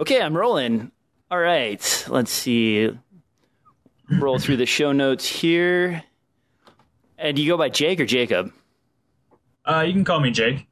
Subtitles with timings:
[0.00, 0.90] Okay, I'm rolling.
[1.30, 2.90] All right, let's see.
[4.10, 6.02] Roll through the show notes here.
[7.16, 8.52] And do you go by Jake or Jacob?
[9.64, 10.66] Uh, you can call me Jake.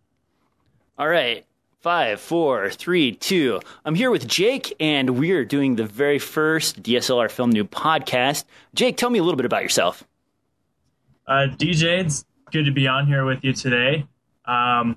[0.98, 1.46] All right.
[1.80, 3.61] Five, four, three, two.
[3.85, 8.45] I'm here with Jake, and we're doing the very first DSLR Film Noob podcast.
[8.75, 10.04] Jake, tell me a little bit about yourself.
[11.27, 14.07] Uh, DJ, it's good to be on here with you today.
[14.45, 14.96] Um,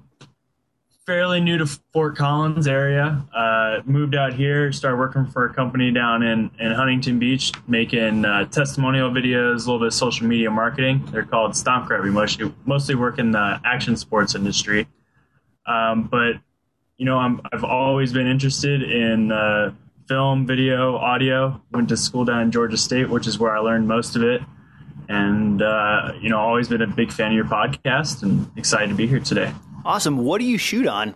[1.05, 3.23] fairly new to Fort Collins area.
[3.33, 8.25] Uh, moved out here, started working for a company down in, in Huntington Beach, making
[8.25, 11.07] uh, testimonial videos, a little bit of social media marketing.
[11.11, 12.03] They're called Stomp Grab.
[12.03, 14.87] We mostly, mostly work in the action sports industry.
[15.67, 16.37] Um, but,
[16.97, 19.73] you know, I'm, I've always been interested in uh,
[20.07, 21.61] film, video, audio.
[21.71, 24.41] Went to school down in Georgia State, which is where I learned most of it.
[25.07, 28.95] And, uh, you know, always been a big fan of your podcast and excited to
[28.95, 29.53] be here today.
[29.85, 30.17] Awesome.
[30.17, 31.11] What do you shoot on?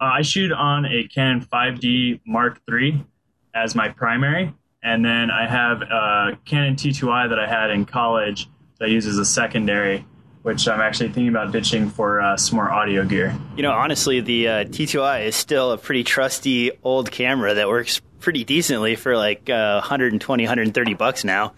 [0.00, 3.04] Uh, I shoot on a Canon 5D Mark III
[3.52, 8.48] as my primary, and then I have a Canon T2i that I had in college
[8.78, 10.06] that I use as a secondary,
[10.42, 13.36] which I'm actually thinking about ditching for uh, some more audio gear.
[13.56, 18.00] You know, honestly, the uh, T2i is still a pretty trusty old camera that works
[18.20, 21.54] pretty decently for like uh, 120, 130 bucks now.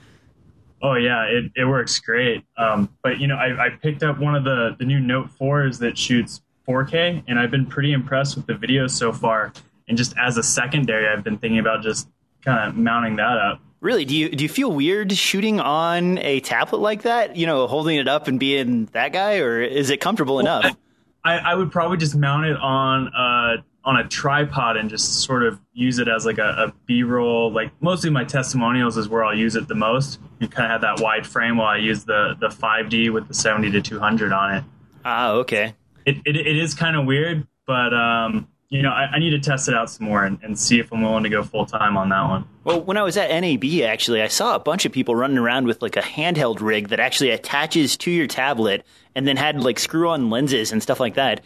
[0.83, 2.45] Oh yeah, it, it works great.
[2.57, 5.79] Um, but you know, I, I picked up one of the the new Note fours
[5.79, 9.53] that shoots 4K, and I've been pretty impressed with the videos so far.
[9.89, 12.09] And just as a secondary, I've been thinking about just
[12.43, 13.61] kind of mounting that up.
[13.81, 17.37] Really, do you do you feel weird shooting on a tablet like that?
[17.37, 20.77] You know, holding it up and being that guy, or is it comfortable well, enough?
[21.25, 25.43] I, I, would probably just mount it on uh, on a tripod and just sort
[25.43, 29.37] of use it as like a, a b-roll like mostly my testimonials is where i'll
[29.37, 32.37] use it the most you kind of have that wide frame while i use the
[32.41, 34.65] the 5d with the 70 to 200 on it
[35.05, 39.19] ah okay it, it, it is kind of weird but um you know, I, I,
[39.19, 41.43] need to test it out some more and, and see if I'm willing to go
[41.45, 42.49] full time on that one.
[42.65, 45.67] Well, when I was at NAB, actually, I saw a bunch of people running around
[45.67, 48.85] with like a handheld rig that actually attaches to your tablet
[49.15, 51.43] and then had like screw on lenses and stuff like that.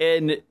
[0.00, 0.42] And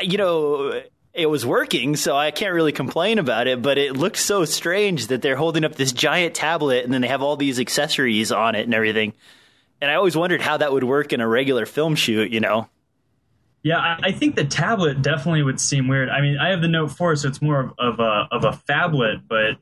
[0.00, 0.82] you know,
[1.12, 5.08] it was working, so I can't really complain about it, but it looks so strange
[5.08, 8.54] that they're holding up this giant tablet and then they have all these accessories on
[8.54, 9.12] it and everything.
[9.80, 12.68] And I always wondered how that would work in a regular film shoot, you know?
[13.62, 16.08] Yeah, I think the tablet definitely would seem weird.
[16.08, 18.50] I mean, I have the Note 4, so it's more of, of a of a
[18.50, 19.56] phablet, but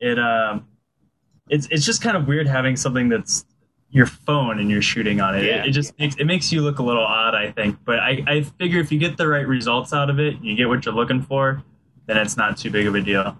[0.00, 0.66] it um,
[1.50, 3.44] it's it's just kind of weird having something that's
[3.92, 5.44] your phone and you're shooting on it.
[5.44, 5.62] Yeah.
[5.62, 7.78] It, it, just makes it makes you look a little odd, I think.
[7.84, 10.68] But I, I figure if you get the right results out of it, you get
[10.68, 11.62] what you're looking for,
[12.06, 13.38] then it's not too big of a deal.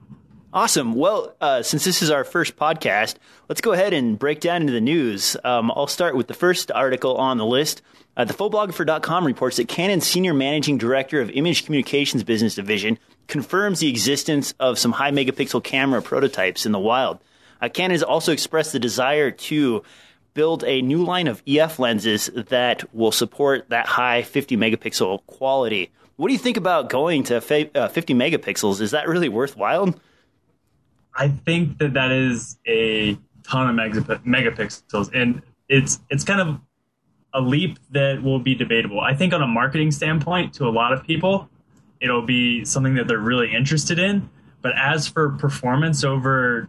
[0.55, 0.95] Awesome.
[0.95, 3.15] Well, uh, since this is our first podcast,
[3.49, 5.35] let's go ahead and break down into the news.
[5.45, 7.81] Um, I'll start with the first article on the list.
[8.15, 12.99] Uh, the reports that Canon's senior managing director of image communications business division
[13.29, 17.21] confirms the existence of some high megapixel camera prototypes in the wild.
[17.63, 19.83] Uh, Canon has also expressed the desire to
[20.35, 25.91] build a new line of EF lenses that will support that high 50 megapixel quality.
[26.17, 28.81] What do you think about going to uh, 50 megapixels?
[28.81, 29.95] Is that really worthwhile?
[31.15, 36.61] I think that that is a ton of megapixels, and it's it's kind of
[37.35, 39.01] a leap that will be debatable.
[39.01, 41.49] I think on a marketing standpoint, to a lot of people,
[42.01, 44.29] it'll be something that they're really interested in.
[44.61, 46.69] But as for performance over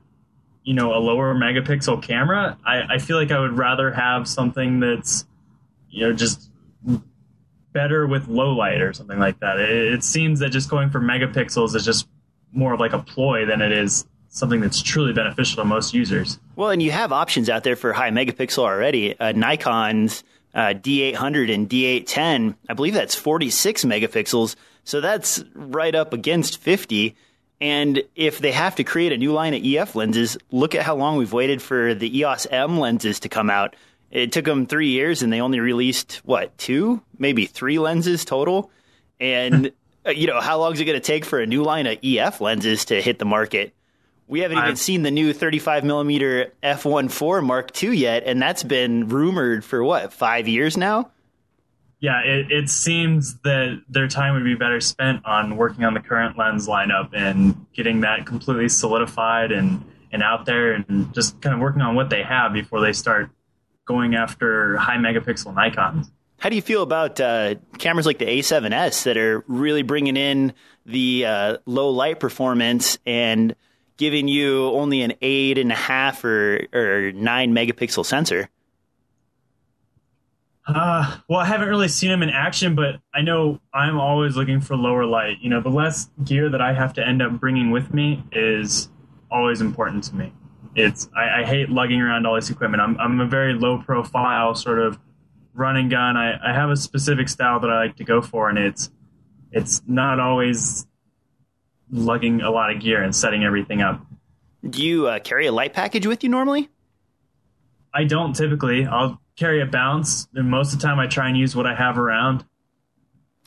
[0.63, 4.79] you know a lower megapixel camera, I, I feel like I would rather have something
[4.79, 5.25] that's
[5.89, 6.49] you know just
[7.73, 9.59] better with low light or something like that.
[9.59, 12.07] It, it seems that just going for megapixels is just
[12.51, 16.39] more of like a ploy than it is something that's truly beneficial to most users.
[16.55, 19.17] Well, and you have options out there for high megapixel already.
[19.19, 24.55] Uh, Nikon's uh, D800 and D810, I believe that's 46 megapixels.
[24.83, 27.15] So that's right up against 50.
[27.63, 30.97] And if they have to create a new line of EF lenses, look at how
[30.97, 33.77] long we've waited for the EOS M lenses to come out.
[34.11, 38.69] It took them three years, and they only released what two, maybe three lenses total.
[39.17, 39.71] And
[40.05, 41.99] uh, you know how long is it going to take for a new line of
[42.03, 43.73] EF lenses to hit the market?
[44.27, 48.63] We haven't even I've, seen the new 35 millimeter f1.4 Mark II yet, and that's
[48.63, 51.12] been rumored for what five years now
[52.03, 56.01] yeah, it, it seems that their time would be better spent on working on the
[56.01, 61.55] current lens lineup and getting that completely solidified and, and out there and just kind
[61.55, 63.29] of working on what they have before they start
[63.85, 66.11] going after high megapixel Nikons.
[66.39, 70.51] How do you feel about uh, cameras like the A7S that are really bringing in
[70.85, 73.55] the uh, low light performance and
[73.95, 78.49] giving you only an eight and a half or, or nine megapixel sensor?
[80.65, 84.61] Uh, well, I haven't really seen him in action, but I know I'm always looking
[84.61, 85.37] for lower light.
[85.41, 88.89] You know, the less gear that I have to end up bringing with me is
[89.29, 90.33] always important to me.
[90.75, 92.81] It's I, I hate lugging around all this equipment.
[92.81, 94.97] I'm I'm a very low profile sort of
[95.53, 96.15] run and gun.
[96.15, 98.89] I, I have a specific style that I like to go for, and it's
[99.51, 100.87] it's not always
[101.91, 104.03] lugging a lot of gear and setting everything up.
[104.67, 106.69] Do you uh, carry a light package with you normally?
[107.93, 108.85] I don't typically.
[108.85, 111.75] I'll carry a bounce, and most of the time I try and use what I
[111.75, 112.45] have around.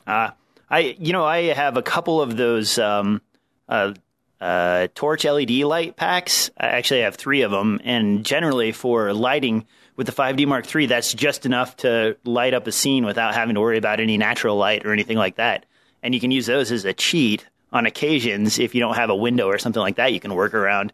[0.07, 0.31] Uh,
[0.71, 3.21] I you know I have a couple of those um,
[3.69, 3.95] uh,
[4.41, 6.51] uh, torch LED light packs.
[6.59, 9.67] I actually have three of them, and generally for lighting
[9.97, 13.55] with the 5D Mark III, that's just enough to light up a scene without having
[13.55, 15.65] to worry about any natural light or anything like that.
[16.03, 19.17] And you can use those as a cheat on occasions if you don't have a
[19.17, 20.13] window or something like that.
[20.13, 20.93] You can work around.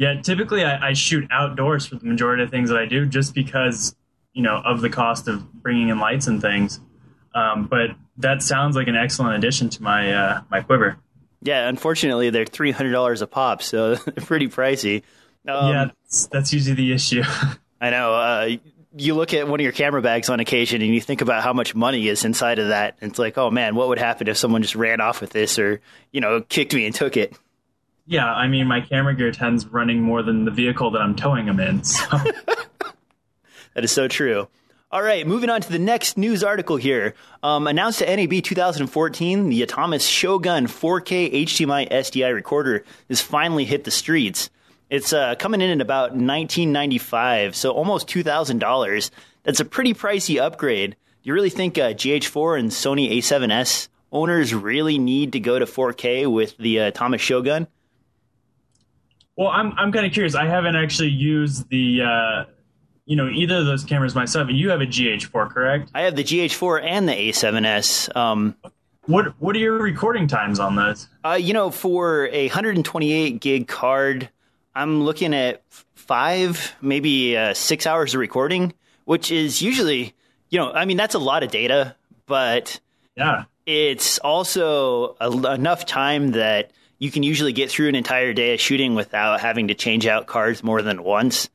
[0.00, 3.34] Yeah, typically I, I shoot outdoors for the majority of things that I do, just
[3.34, 3.94] because
[4.32, 6.80] you know of the cost of bringing in lights and things.
[7.34, 10.96] Um, but that sounds like an excellent addition to my uh, my quiver.
[11.42, 15.02] Yeah, unfortunately, they're three hundred dollars a pop, so pretty pricey.
[15.46, 17.22] Um, yeah, that's, that's, usually the issue.
[17.80, 18.14] I know.
[18.14, 18.56] Uh,
[18.96, 21.52] you look at one of your camera bags on occasion, and you think about how
[21.52, 22.96] much money is inside of that.
[23.02, 25.58] And it's like, oh man, what would happen if someone just ran off with this,
[25.58, 27.36] or you know, kicked me and took it?
[28.10, 31.46] Yeah, I mean, my camera gear tends running more than the vehicle that I'm towing
[31.46, 31.84] them in.
[31.84, 32.08] So.
[33.74, 34.48] that is so true.
[34.90, 37.14] All right, moving on to the next news article here.
[37.44, 43.84] Um, announced at NAB 2014, the Atomos Shogun 4K HDMI SDI recorder has finally hit
[43.84, 44.50] the streets.
[44.90, 49.10] It's uh, coming in at about 1995, so almost $2,000.
[49.44, 50.96] That's a pretty pricey upgrade.
[51.22, 55.64] Do you really think uh, GH4 and Sony A7S owners really need to go to
[55.64, 57.68] 4K with the uh, Shogun?
[59.36, 60.34] Well, I'm I'm kind of curious.
[60.34, 62.44] I haven't actually used the uh,
[63.06, 64.48] you know either of those cameras myself.
[64.50, 65.90] You have a GH4, correct?
[65.94, 68.14] I have the GH4 and the A7S.
[68.16, 68.56] Um,
[69.06, 71.08] what what are your recording times on those?
[71.24, 74.28] Uh, you know, for a 128 gig card,
[74.74, 75.62] I'm looking at
[75.94, 78.72] five, maybe uh, six hours of recording,
[79.04, 80.14] which is usually,
[80.50, 81.96] you know, I mean that's a lot of data,
[82.26, 82.78] but
[83.16, 86.70] yeah, it's also a, enough time that
[87.00, 90.26] you can usually get through an entire day of shooting without having to change out
[90.26, 91.48] cards more than once.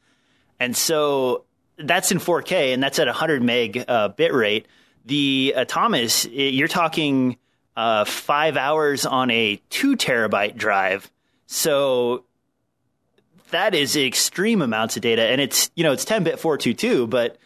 [0.60, 1.46] And so
[1.78, 4.68] that's in 4K, and that's at 100 meg uh, bit rate.
[5.06, 7.38] The Atomos, you're talking
[7.78, 11.12] uh, five hours on a two terabyte drive.
[11.46, 12.26] So
[13.52, 17.38] that is extreme amounts of data, and it's you know it's 10 bit 422, but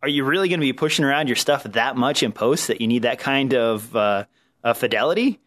[0.00, 2.80] are you really going to be pushing around your stuff that much in post that
[2.80, 4.24] you need that kind of uh,
[4.74, 5.40] fidelity?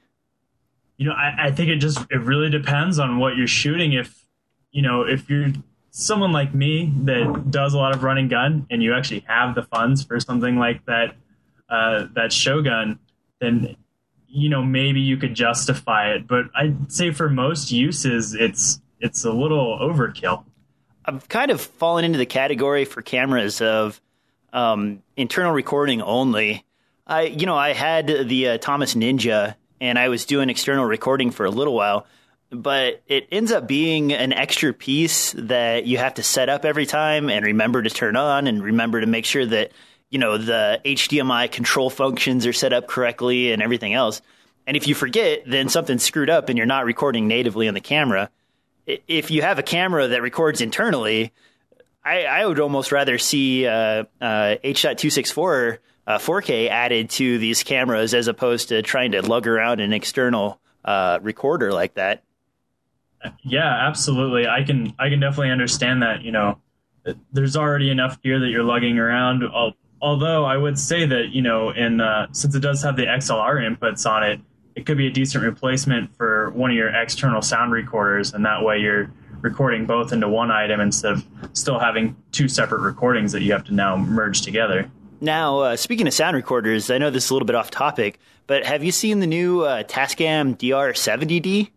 [0.99, 3.93] You know, I, I think it just it really depends on what you're shooting.
[3.93, 4.25] If
[4.71, 5.47] you know, if you're
[5.91, 9.63] someone like me that does a lot of running gun and you actually have the
[9.63, 11.15] funds for something like that
[11.69, 12.99] uh, that shogun
[13.39, 13.75] then
[14.27, 16.27] you know maybe you could justify it.
[16.27, 20.43] But i'd say for most uses it's it's a little overkill.
[21.05, 24.01] I've kind of fallen into the category for cameras of
[24.51, 26.65] um, internal recording only.
[27.07, 31.31] I you know i had the uh, Atomos ninja and i was doing external recording
[31.31, 32.05] for a little while
[32.51, 36.85] but it ends up being an extra piece that you have to set up every
[36.85, 39.71] time and remember to turn on and remember to make sure that
[40.09, 44.21] you know the HDMI control functions are set up correctly and everything else.
[44.65, 47.81] And if you forget, then something's screwed up and you're not recording natively on the
[47.81, 48.29] camera.
[48.85, 51.31] If you have a camera that records internally,
[52.03, 55.77] I, I would almost rather see uh, uh, H.264
[56.09, 60.59] uh, 4K added to these cameras as opposed to trying to lug around an external
[60.83, 62.23] uh, recorder like that.
[63.43, 64.47] Yeah, absolutely.
[64.47, 66.23] I can I can definitely understand that.
[66.23, 66.57] You know,
[67.31, 69.43] there's already enough gear that you're lugging around.
[70.01, 73.59] Although I would say that you know, in uh, since it does have the XLR
[73.59, 74.39] inputs on it,
[74.75, 78.63] it could be a decent replacement for one of your external sound recorders, and that
[78.63, 79.11] way you're
[79.41, 83.65] recording both into one item instead of still having two separate recordings that you have
[83.65, 84.89] to now merge together.
[85.21, 88.19] Now, uh, speaking of sound recorders, I know this is a little bit off topic,
[88.47, 91.71] but have you seen the new uh, Tascam DR70D?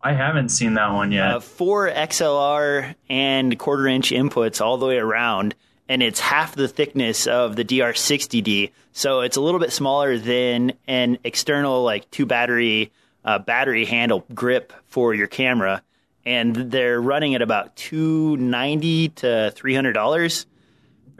[0.00, 1.26] I haven't seen that one yet.
[1.26, 5.56] Uh, four XLR and quarter inch inputs all the way around,
[5.88, 8.70] and it's half the thickness of the DR60D.
[8.92, 12.92] So it's a little bit smaller than an external, like two battery
[13.24, 15.82] uh, battery handle grip for your camera,
[16.24, 20.46] and they're running at about two ninety to three hundred dollars.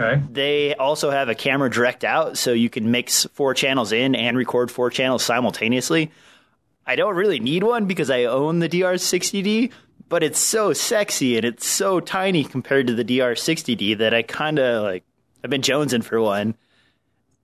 [0.00, 0.22] Okay.
[0.30, 4.36] They also have a camera direct out, so you can mix four channels in and
[4.36, 6.12] record four channels simultaneously.
[6.86, 9.72] I don't really need one because I own the DR60D,
[10.08, 14.58] but it's so sexy and it's so tiny compared to the DR60D that I kind
[14.58, 15.04] of like
[15.42, 16.54] I've been jonesing for one.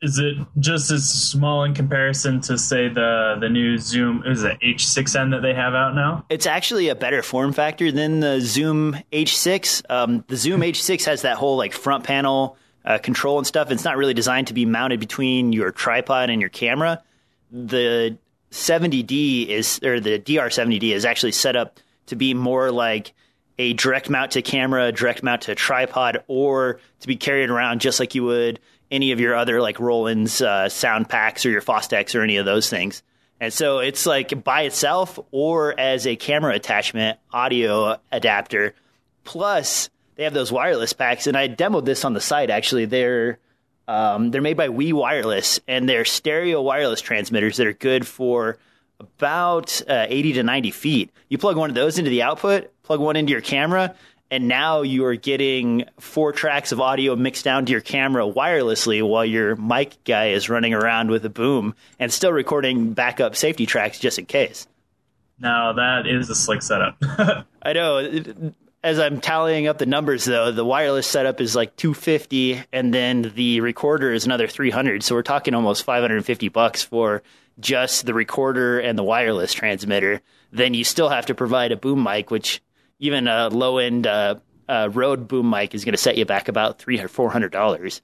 [0.04, 4.22] Is it just as small in comparison to say the the new Zoom?
[4.26, 6.26] Is it H6n that they have out now?
[6.28, 9.82] It's actually a better form factor than the Zoom H6.
[9.88, 13.70] Um, the Zoom H6 has that whole like front panel uh, control and stuff.
[13.70, 17.02] It's not really designed to be mounted between your tripod and your camera.
[17.50, 18.18] The
[18.50, 23.14] 70D is or the DR70D is actually set up to be more like
[23.58, 28.00] a direct mount to camera, direct mount to tripod, or to be carried around just
[28.00, 28.60] like you would
[28.94, 32.46] any of your other like Roland's uh, sound packs or your Fostex or any of
[32.46, 33.02] those things.
[33.40, 38.74] And so it's like by itself or as a camera attachment audio adapter.
[39.24, 42.50] Plus, they have those wireless packs, and I demoed this on the site.
[42.50, 43.38] Actually, they're
[43.88, 48.58] um, they're made by We Wireless, and they're stereo wireless transmitters that are good for
[49.00, 51.10] about uh, 80 to 90 feet.
[51.28, 53.94] You plug one of those into the output, plug one into your camera,
[54.34, 59.00] and now you are getting four tracks of audio mixed down to your camera wirelessly
[59.00, 63.64] while your mic guy is running around with a boom and still recording backup safety
[63.64, 64.66] tracks just in case.
[65.38, 66.96] Now that is a slick setup.
[67.62, 68.52] I know.
[68.82, 73.32] As I'm tallying up the numbers, though, the wireless setup is like 250, and then
[73.36, 75.04] the recorder is another 300.
[75.04, 77.22] So we're talking almost 550 bucks for
[77.60, 80.20] just the recorder and the wireless transmitter.
[80.50, 82.60] Then you still have to provide a boom mic, which
[82.98, 84.36] even a low end uh,
[84.68, 87.52] uh, Rode boom mic is going to set you back about three or four hundred
[87.52, 88.02] dollars.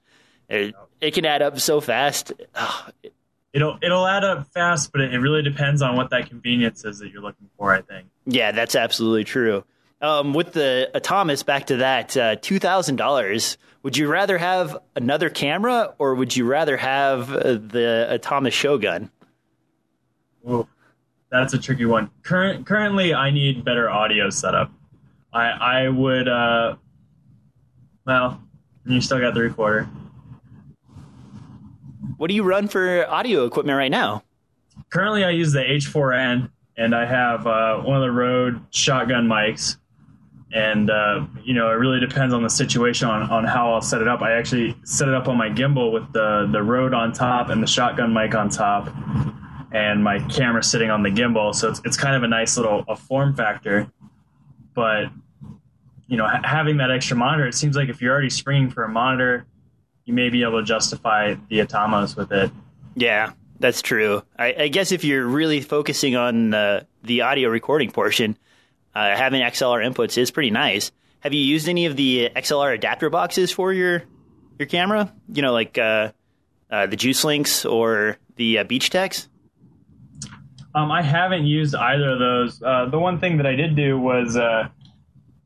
[0.49, 2.33] It, it, can add up so fast.
[2.55, 3.13] Oh, it,
[3.53, 7.11] it'll it'll add up fast, but it really depends on what that convenience is that
[7.11, 7.73] you're looking for.
[7.73, 8.07] I think.
[8.25, 9.63] Yeah, that's absolutely true.
[10.01, 13.57] Um, with the Atomos, back to that uh, two thousand dollars.
[13.83, 19.09] Would you rather have another camera, or would you rather have uh, the Atomos Shogun?
[20.47, 20.67] Ooh,
[21.31, 22.11] that's a tricky one.
[22.21, 24.71] Current, currently, I need better audio setup.
[25.33, 26.75] I I would uh,
[28.05, 28.41] well,
[28.85, 29.87] you still got the recorder.
[32.17, 34.23] What do you run for audio equipment right now?
[34.89, 39.77] Currently, I use the H4n, and I have uh, one of the Rode shotgun mics.
[40.53, 44.01] And uh, you know, it really depends on the situation on, on how I'll set
[44.01, 44.21] it up.
[44.21, 47.63] I actually set it up on my gimbal with the the Rode on top and
[47.63, 48.93] the shotgun mic on top,
[49.71, 51.55] and my camera sitting on the gimbal.
[51.55, 53.89] So it's it's kind of a nice little a form factor.
[54.73, 55.05] But
[56.07, 58.83] you know, ha- having that extra monitor, it seems like if you're already springing for
[58.83, 59.45] a monitor,
[60.05, 62.51] you may be able to justify the Atomos with it.
[62.95, 64.23] Yeah, that's true.
[64.37, 68.37] I, I guess if you're really focusing on uh, the audio recording portion,
[68.93, 70.91] uh, having XLR inputs is pretty nice.
[71.21, 74.03] Have you used any of the XLR adapter boxes for your
[74.59, 75.13] your camera?
[75.31, 76.11] You know, like uh,
[76.69, 79.27] uh the Juice Links or the uh, BeachTeks?
[80.73, 82.61] Um, I haven't used either of those.
[82.61, 84.37] Uh, the one thing that I did do was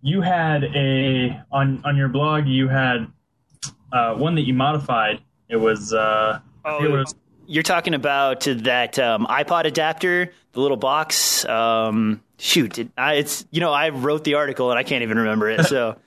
[0.01, 3.07] you had a on on your blog you had
[3.91, 5.19] uh, one that you modified.
[5.49, 7.15] It was uh, oh, it was,
[7.47, 11.45] you're talking about that um, iPod adapter, the little box.
[11.45, 15.17] Um, shoot, it, I, it's you know I wrote the article and I can't even
[15.17, 15.65] remember it.
[15.65, 15.97] So.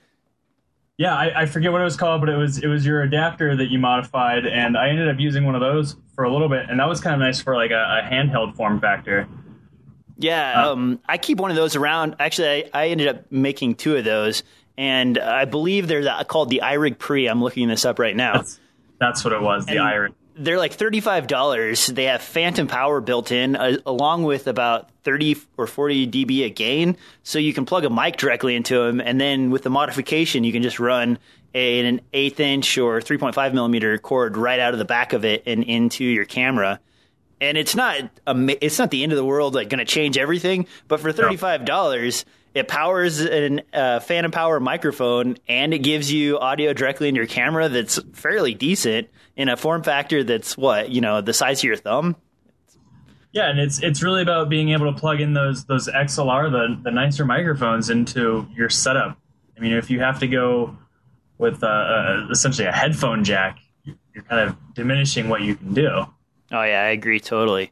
[0.97, 3.55] yeah, I, I, forget what it was called, but it was it was your adapter
[3.55, 6.65] that you modified, and I ended up using one of those for a little bit,
[6.69, 9.25] and that was kind of nice for like a, a handheld form factor.
[10.17, 12.17] Yeah, um, I keep one of those around.
[12.19, 14.43] Actually, I, I, ended up making two of those,
[14.77, 17.27] and I believe they're the, called the iRig Pre.
[17.27, 18.33] I'm looking this up right now.
[18.33, 18.59] That's,
[18.99, 20.13] that's what it was, the iRig.
[20.35, 21.87] They're like thirty-five dollars.
[21.87, 26.53] They have phantom power built in, uh, along with about thirty or forty dB of
[26.53, 30.43] gain, so you can plug a mic directly into them, and then with the modification,
[30.43, 31.17] you can just run
[31.53, 35.13] a, an eighth inch or three point five millimeter cord right out of the back
[35.13, 36.79] of it and into your camera.
[37.41, 40.67] And it's not it's not the end of the world like going to change everything
[40.89, 46.73] but for $35 it powers a uh, phantom power microphone and it gives you audio
[46.73, 51.21] directly in your camera that's fairly decent in a form factor that's what you know
[51.21, 52.15] the size of your thumb.
[53.31, 56.81] Yeah and it's it's really about being able to plug in those those xlr the,
[56.83, 59.17] the nicer microphones into your setup.
[59.57, 60.77] I mean if you have to go
[61.39, 66.05] with uh, uh, essentially a headphone jack you're kind of diminishing what you can do
[66.51, 67.71] Oh, yeah, I agree totally.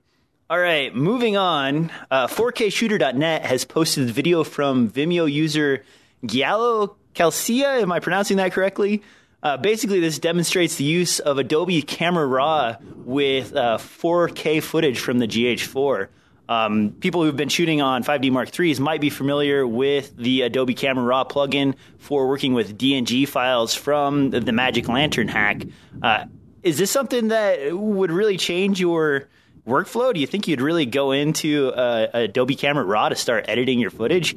[0.50, 1.92] All right, moving on.
[2.10, 5.84] Uh, 4kshooter.net has posted a video from Vimeo user
[6.26, 7.82] Giallo Calcia.
[7.82, 9.02] Am I pronouncing that correctly?
[9.44, 15.20] Uh, basically, this demonstrates the use of Adobe Camera Raw with uh, 4K footage from
[15.20, 16.08] the GH4.
[16.50, 20.74] Um, people who've been shooting on 5D Mark IIIs might be familiar with the Adobe
[20.74, 25.64] Camera Raw plugin for working with DNG files from the Magic Lantern hack.
[26.02, 26.26] Uh,
[26.64, 29.28] is this something that would really change your
[29.68, 30.14] workflow?
[30.14, 33.92] Do you think you'd really go into uh, Adobe Camera Raw to start editing your
[33.92, 34.36] footage?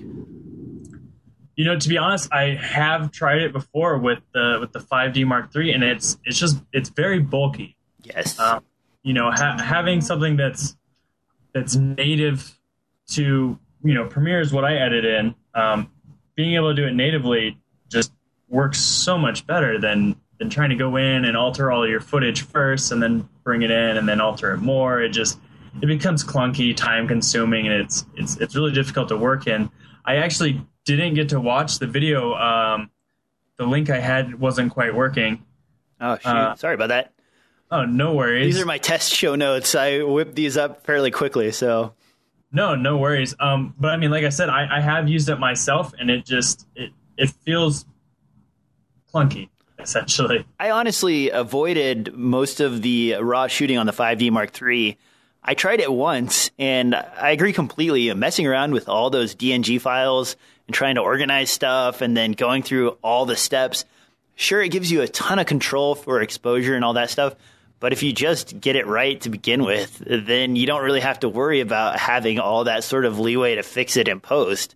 [1.61, 5.27] you know, to be honest, I have tried it before with the with the 5D
[5.27, 7.77] Mark III, and it's it's just it's very bulky.
[8.03, 8.39] Yes.
[8.39, 8.65] Um,
[9.03, 10.75] you know, ha- having something that's
[11.53, 12.59] that's native
[13.09, 15.35] to you know Premiere is what I edit in.
[15.55, 15.91] Um,
[16.35, 17.59] being able to do it natively
[17.91, 18.13] just
[18.49, 22.43] works so much better than than trying to go in and alter all your footage
[22.43, 25.01] first and then bring it in and then alter it more.
[25.01, 25.39] It just
[25.83, 29.71] it becomes clunky, time consuming, and it's it's it's really difficult to work in.
[30.05, 32.35] I actually didn't get to watch the video.
[32.35, 32.91] Um,
[33.57, 35.45] the link I had wasn't quite working.
[36.01, 36.27] Oh shoot!
[36.27, 37.13] Uh, Sorry about that.
[37.71, 38.55] Oh, no worries.
[38.55, 39.75] These are my test show notes.
[39.75, 41.95] I whipped these up fairly quickly, so.
[42.53, 43.35] No, no worries.
[43.39, 46.25] Um, but I mean, like I said, I, I have used it myself, and it
[46.25, 47.85] just it it feels
[49.13, 50.45] clunky essentially.
[50.59, 54.99] I honestly avoided most of the raw shooting on the 5D Mark III.
[55.43, 58.13] I tried it once, and I agree completely.
[58.15, 60.37] Messing around with all those DNG files
[60.67, 63.85] and trying to organize stuff, and then going through all the steps.
[64.35, 67.35] Sure, it gives you a ton of control for exposure and all that stuff.
[67.81, 71.21] But if you just get it right to begin with, then you don't really have
[71.21, 74.75] to worry about having all that sort of leeway to fix it in post.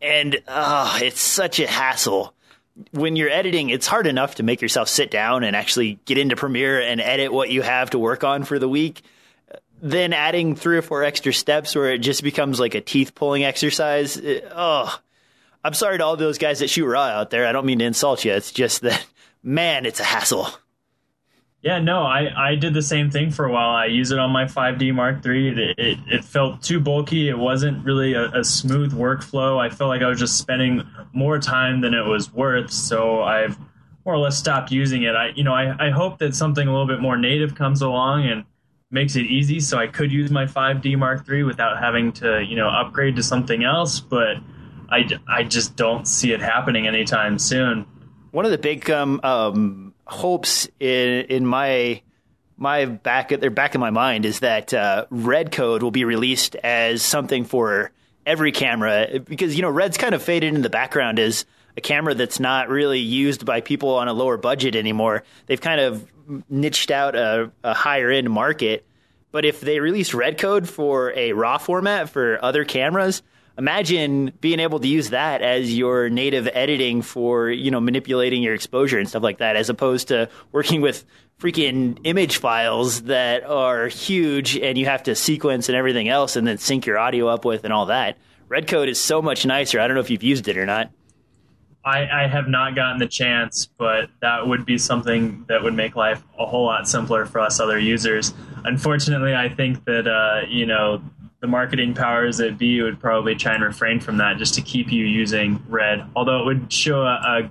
[0.00, 2.34] And oh, it's such a hassle
[2.92, 6.36] when you're editing, it's hard enough to make yourself sit down and actually get into
[6.36, 9.02] Premiere and edit what you have to work on for the week.
[9.82, 13.44] Then adding three or four extra steps where it just becomes like a teeth pulling
[13.44, 14.20] exercise.
[14.52, 14.96] Oh,
[15.64, 17.46] I'm sorry to all those guys that shoot raw out there.
[17.46, 18.32] I don't mean to insult you.
[18.32, 19.04] It's just that,
[19.42, 20.48] man, it's a hassle.
[21.62, 23.70] Yeah, no, I, I did the same thing for a while.
[23.70, 25.48] I used it on my 5D Mark III.
[25.48, 27.28] It, it, it felt too bulky.
[27.28, 29.60] It wasn't really a, a, smooth workflow.
[29.60, 32.72] I felt like I was just spending more time than it was worth.
[32.72, 33.56] So I've
[34.04, 35.14] more or less stopped using it.
[35.14, 38.26] I you know I, I hope that something a little bit more native comes along
[38.26, 38.44] and
[38.90, 42.56] makes it easy so I could use my 5D Mark III without having to you
[42.56, 44.00] know upgrade to something else.
[44.00, 44.38] But
[44.90, 47.86] I, I just don't see it happening anytime soon.
[48.32, 52.02] One of the big um, um hopes in in my
[52.56, 57.02] my back they're back in my mind is that uh, Redcode will be released as
[57.02, 57.90] something for
[58.24, 61.44] every camera because you know red's kind of faded in the background as
[61.76, 65.24] a camera that's not really used by people on a lower budget anymore.
[65.46, 66.06] They've kind of
[66.48, 68.86] niched out a, a higher end market.
[69.30, 73.22] But if they release Redcode for a raw format for other cameras
[73.58, 78.54] imagine being able to use that as your native editing for you know manipulating your
[78.54, 81.04] exposure and stuff like that as opposed to working with
[81.38, 86.46] freaking image files that are huge and you have to sequence and everything else and
[86.46, 88.16] then sync your audio up with and all that.
[88.48, 89.80] Redcode is so much nicer.
[89.80, 90.90] I don't know if you've used it or not.
[91.84, 95.96] I, I have not gotten the chance, but that would be something that would make
[95.96, 98.32] life a whole lot simpler for us other users.
[98.64, 101.02] Unfortunately, I think that uh, you know
[101.42, 104.92] the marketing powers that be would probably try and refrain from that just to keep
[104.92, 106.06] you using red.
[106.14, 107.50] Although it would show a, a,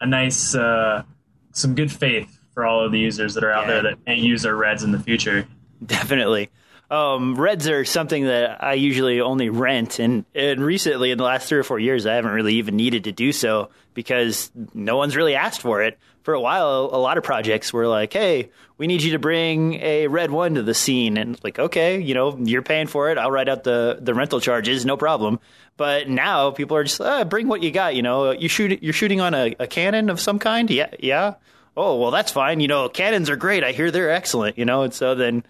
[0.00, 1.04] a nice, uh,
[1.52, 3.74] some good faith for all of the users that are out yeah.
[3.74, 5.46] there that may use their reds in the future.
[5.86, 6.50] Definitely.
[6.92, 11.48] Um, reds are something that I usually only rent, and, and recently in the last
[11.48, 15.16] three or four years, I haven't really even needed to do so because no one's
[15.16, 18.86] really asked for it for a while, a lot of projects were like, "Hey, we
[18.86, 22.36] need you to bring a red one to the scene," and like, okay, you know,
[22.38, 23.18] you're paying for it.
[23.18, 25.40] I'll write out the the rental charges, no problem.
[25.76, 27.96] But now people are just ah, bring what you got.
[27.96, 30.70] You know, you shoot you're shooting on a, a Canon of some kind.
[30.70, 31.34] Yeah, yeah.
[31.76, 32.60] Oh well, that's fine.
[32.60, 33.64] You know, Canons are great.
[33.64, 34.58] I hear they're excellent.
[34.58, 35.44] You know, and so then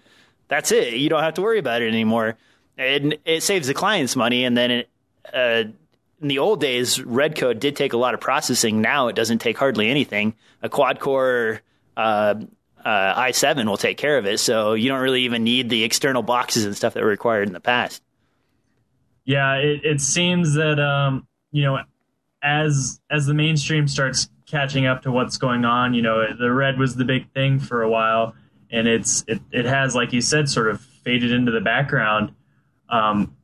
[0.53, 0.93] that's it.
[0.93, 2.37] You don't have to worry about it anymore,
[2.77, 4.45] and it saves the clients money.
[4.45, 4.89] And then it,
[5.33, 5.63] uh,
[6.21, 8.79] in the old days, Redcode did take a lot of processing.
[8.79, 10.35] Now it doesn't take hardly anything.
[10.61, 11.61] A quad core
[11.97, 12.35] uh,
[12.85, 14.39] uh, i7 will take care of it.
[14.39, 17.53] So you don't really even need the external boxes and stuff that were required in
[17.53, 18.03] the past.
[19.25, 21.79] Yeah, it, it seems that um, you know,
[22.43, 26.77] as as the mainstream starts catching up to what's going on, you know, the red
[26.77, 28.35] was the big thing for a while,
[28.73, 32.33] and it's it, it has, like you said, sort of faded into the background.
[32.89, 33.37] Um,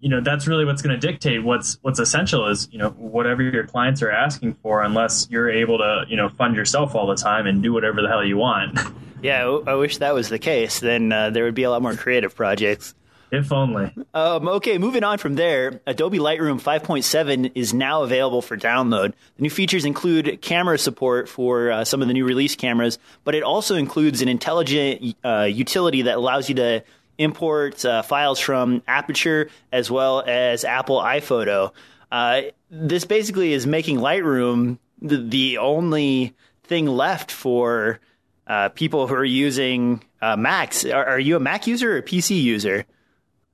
[0.00, 3.40] you know that's really what's going to dictate what's what's essential is you know whatever
[3.40, 7.14] your clients are asking for unless you're able to you know fund yourself all the
[7.14, 8.78] time and do whatever the hell you want.
[9.22, 10.80] Yeah i wish that was the case.
[10.80, 12.92] Then uh, there would be a lot more creative projects
[13.32, 13.92] if only.
[14.12, 19.14] Um, okay, moving on from there, Adobe Lightroom 5.7 is now available for download.
[19.36, 23.34] The new features include camera support for uh, some of the new release cameras, but
[23.34, 26.84] it also includes an intelligent uh, utility that allows you to
[27.16, 31.72] import uh, files from Aperture as well as Apple iPhoto.
[32.10, 37.98] Uh, this basically is making Lightroom the, the only thing left for
[38.46, 40.84] uh, people who are using uh, Macs.
[40.84, 42.84] Are, are, you a Mac user or a PC user?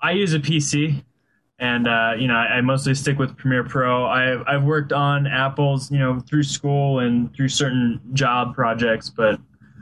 [0.01, 1.03] I use a PC.
[1.59, 4.07] and uh, you know I, I, mostly stick with Premiere Pro.
[4.07, 9.41] I've I've worked on Apple's you know through school and through certain job projects, but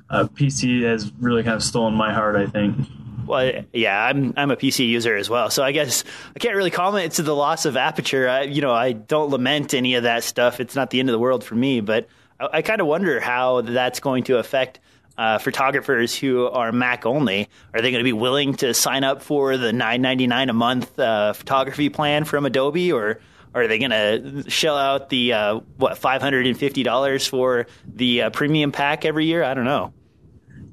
[0.09, 2.37] uh, PC has really kind of stolen my heart.
[2.37, 2.87] I think.
[3.27, 6.71] Well, yeah, I'm I'm a PC user as well, so I guess I can't really
[6.71, 8.29] comment to the loss of Aperture.
[8.29, 10.61] I, you know, I don't lament any of that stuff.
[10.61, 13.21] It's not the end of the world for me, but I, I kind of wonder
[13.21, 14.79] how that's going to affect
[15.19, 17.49] uh, photographers who are Mac only.
[17.75, 20.53] Are they going to be willing to sign up for the nine ninety nine a
[20.55, 23.21] month uh, photography plan from Adobe, or
[23.55, 27.67] are they going to shell out the uh, what five hundred and fifty dollars for
[27.87, 29.43] the uh, premium pack every year?
[29.43, 29.93] I don't know.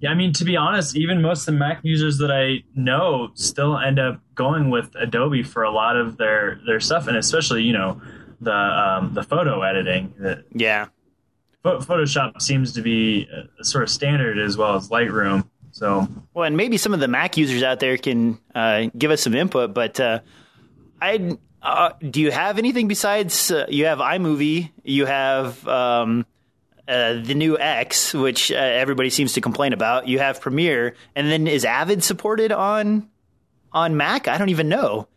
[0.02, 3.30] Yeah, I mean, to be honest, even most of the Mac users that I know
[3.36, 7.64] still end up going with Adobe for a lot of their their stuff, and especially
[7.64, 8.02] you know
[8.42, 10.14] the um, the photo editing.
[10.54, 10.88] Yeah,
[11.64, 13.28] Photoshop seems to be
[13.60, 15.48] a sort of standard as well as Lightroom.
[15.72, 19.22] So, well, and maybe some of the Mac users out there can uh, give us
[19.22, 19.74] some input.
[19.74, 20.20] But uh,
[21.02, 26.26] I, uh, do you have anything besides uh, you have iMovie, you have um,
[26.88, 30.08] uh, the new X, which uh, everybody seems to complain about.
[30.08, 33.10] You have Premiere, and then is Avid supported on
[33.72, 34.28] on Mac?
[34.28, 35.08] I don't even know.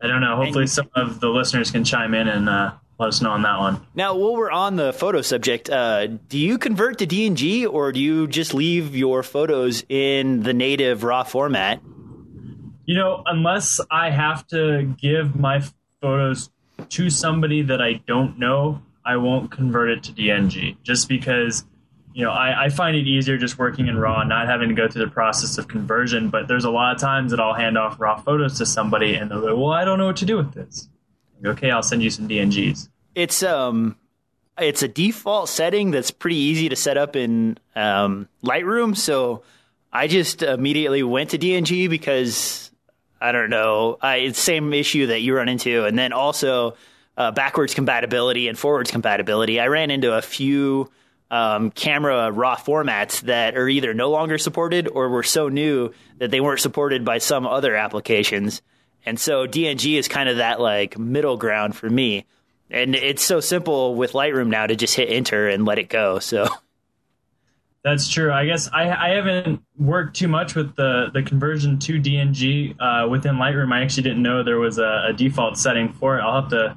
[0.00, 0.36] I don't know.
[0.36, 3.42] Hopefully, and, some of the listeners can chime in and uh, let us know on
[3.42, 3.86] that one.
[3.94, 8.00] Now, while we're on the photo subject, uh, do you convert to DNG or do
[8.00, 11.82] you just leave your photos in the native RAW format?
[12.86, 15.62] You know, unless I have to give my
[16.00, 16.50] photos
[16.90, 21.64] to somebody that I don't know, I won't convert it to DNG just because,
[22.14, 24.88] you know, I, I find it easier just working in RAW, not having to go
[24.88, 26.30] through the process of conversion.
[26.30, 29.30] But there's a lot of times that I'll hand off RAW photos to somebody and
[29.30, 30.88] they'll go, well, I don't know what to do with this.
[31.44, 32.88] Okay, I'll send you some DNGs.
[33.14, 33.96] It's um,
[34.58, 38.96] it's a default setting that's pretty easy to set up in um, Lightroom.
[38.96, 39.42] So
[39.92, 42.70] I just immediately went to DNG because
[43.20, 46.76] I don't know, I, it's same issue that you run into, and then also
[47.16, 49.58] uh, backwards compatibility and forwards compatibility.
[49.58, 50.90] I ran into a few
[51.30, 56.30] um, camera raw formats that are either no longer supported or were so new that
[56.30, 58.62] they weren't supported by some other applications.
[59.06, 62.26] And so DNG is kind of that like middle ground for me.
[62.68, 66.18] And it's so simple with Lightroom now to just hit enter and let it go.
[66.18, 66.48] So
[67.84, 68.32] that's true.
[68.32, 73.08] I guess I, I haven't worked too much with the, the conversion to DNG uh,
[73.08, 73.72] within Lightroom.
[73.72, 76.22] I actually didn't know there was a, a default setting for it.
[76.22, 76.76] I'll have to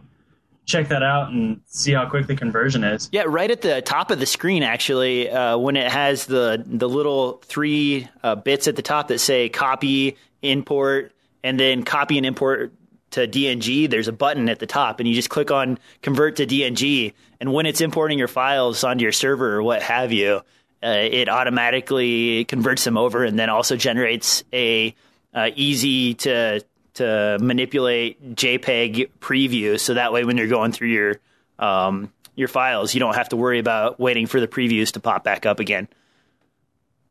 [0.69, 3.09] check that out and see how quick the conversion is.
[3.11, 6.87] Yeah, right at the top of the screen, actually, uh, when it has the the
[6.87, 11.11] little three uh, bits at the top that say copy, import,
[11.43, 12.73] and then copy and import
[13.11, 13.89] to DNG.
[13.89, 17.13] There's a button at the top, and you just click on convert to DNG.
[17.39, 20.41] And when it's importing your files onto your server or what have you,
[20.81, 24.95] uh, it automatically converts them over, and then also generates a
[25.33, 26.63] uh, easy to
[26.95, 31.15] to manipulate JPEG preview, so that way when you're going through your
[31.57, 35.23] um, your files, you don't have to worry about waiting for the previews to pop
[35.23, 35.87] back up again.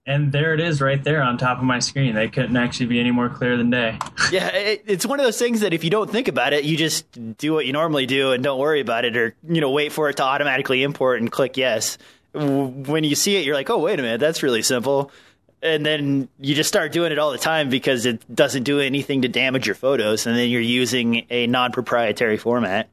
[0.09, 2.15] And there it is, right there on top of my screen.
[2.15, 3.99] They couldn't actually be any more clear than day.
[4.33, 6.79] yeah, it, it's one of those things that if you don't think about it, you
[6.79, 9.93] just do what you normally do and don't worry about it, or you know, wait
[9.93, 11.99] for it to automatically import and click yes.
[12.33, 15.13] When you see it, you're like, oh, wait a minute, that's really simple
[15.61, 19.23] and then you just start doing it all the time because it doesn't do anything
[19.23, 22.89] to damage your photos, and then you're using a non-proprietary format.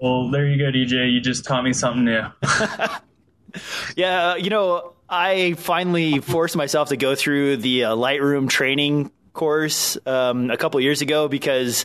[0.00, 1.12] Well, there you go, DJ.
[1.12, 2.22] You just taught me something new.
[3.96, 9.98] yeah, you know, I finally forced myself to go through the uh, Lightroom training course
[10.06, 11.84] um, a couple years ago because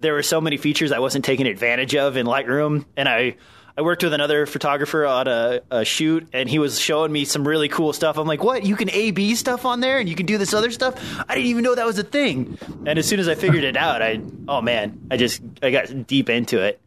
[0.00, 3.36] there were so many features I wasn't taking advantage of in Lightroom, and I
[3.76, 7.46] I worked with another photographer on a, a, shoot, and he was showing me some
[7.46, 8.18] really cool stuff.
[8.18, 8.64] I'm like, "What?
[8.64, 10.94] You can A B stuff on there, and you can do this other stuff?
[11.28, 13.76] I didn't even know that was a thing." And as soon as I figured it
[13.76, 16.80] out, I oh man, I just I got deep into it.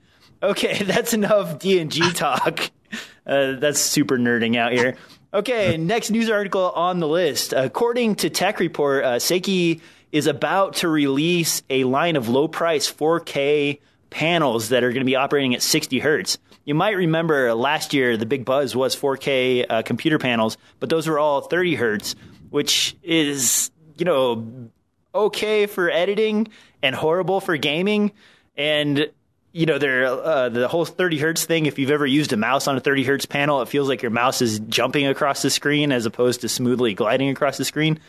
[0.44, 2.72] Okay, that's enough DNG talk.
[3.26, 4.96] Uh, that's super nerding out here.
[5.34, 7.52] Okay, next news article on the list.
[7.52, 12.90] According to Tech Report, uh, Seiki is about to release a line of low price
[12.90, 16.38] 4K panels that are going to be operating at 60 hertz.
[16.64, 21.10] You might remember last year the big buzz was 4K uh, computer panels, but those
[21.10, 22.16] were all 30 hertz,
[22.50, 24.70] which is you know
[25.14, 26.48] okay for editing
[26.82, 28.14] and horrible for gaming.
[28.56, 29.12] And
[29.58, 31.66] you know, uh, the whole 30 hertz thing.
[31.66, 34.12] If you've ever used a mouse on a 30 hertz panel, it feels like your
[34.12, 38.00] mouse is jumping across the screen as opposed to smoothly gliding across the screen.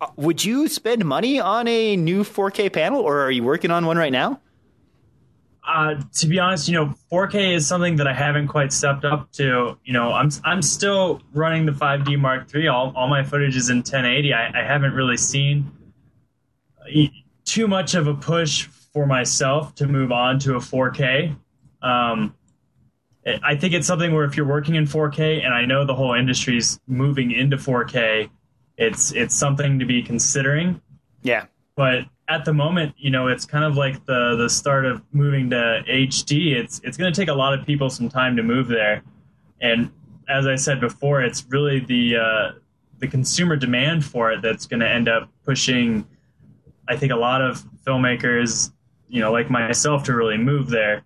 [0.00, 3.84] Uh, would you spend money on a new 4K panel, or are you working on
[3.84, 4.40] one right now?
[5.68, 9.30] Uh, to be honest, you know, 4K is something that I haven't quite stepped up
[9.32, 9.76] to.
[9.84, 12.68] You know, I'm I'm still running the 5D Mark III.
[12.68, 14.32] All all my footage is in 1080.
[14.32, 15.70] I, I haven't really seen
[16.80, 17.08] uh,
[17.44, 21.36] too much of a push for myself to move on to a 4K.
[21.82, 22.34] Um,
[23.42, 26.14] I think it's something where if you're working in 4K, and I know the whole
[26.14, 28.30] industry's moving into 4K,
[28.78, 30.80] it's it's something to be considering.
[31.20, 31.44] Yeah.
[31.76, 35.50] But at the moment, you know, it's kind of like the the start of moving
[35.50, 36.56] to HD.
[36.56, 39.02] It's it's going to take a lot of people some time to move there,
[39.60, 39.92] and
[40.26, 42.52] as I said before, it's really the uh,
[42.98, 46.06] the consumer demand for it that's going to end up pushing.
[46.88, 48.72] I think a lot of filmmakers,
[49.08, 51.04] you know, like myself, to really move there.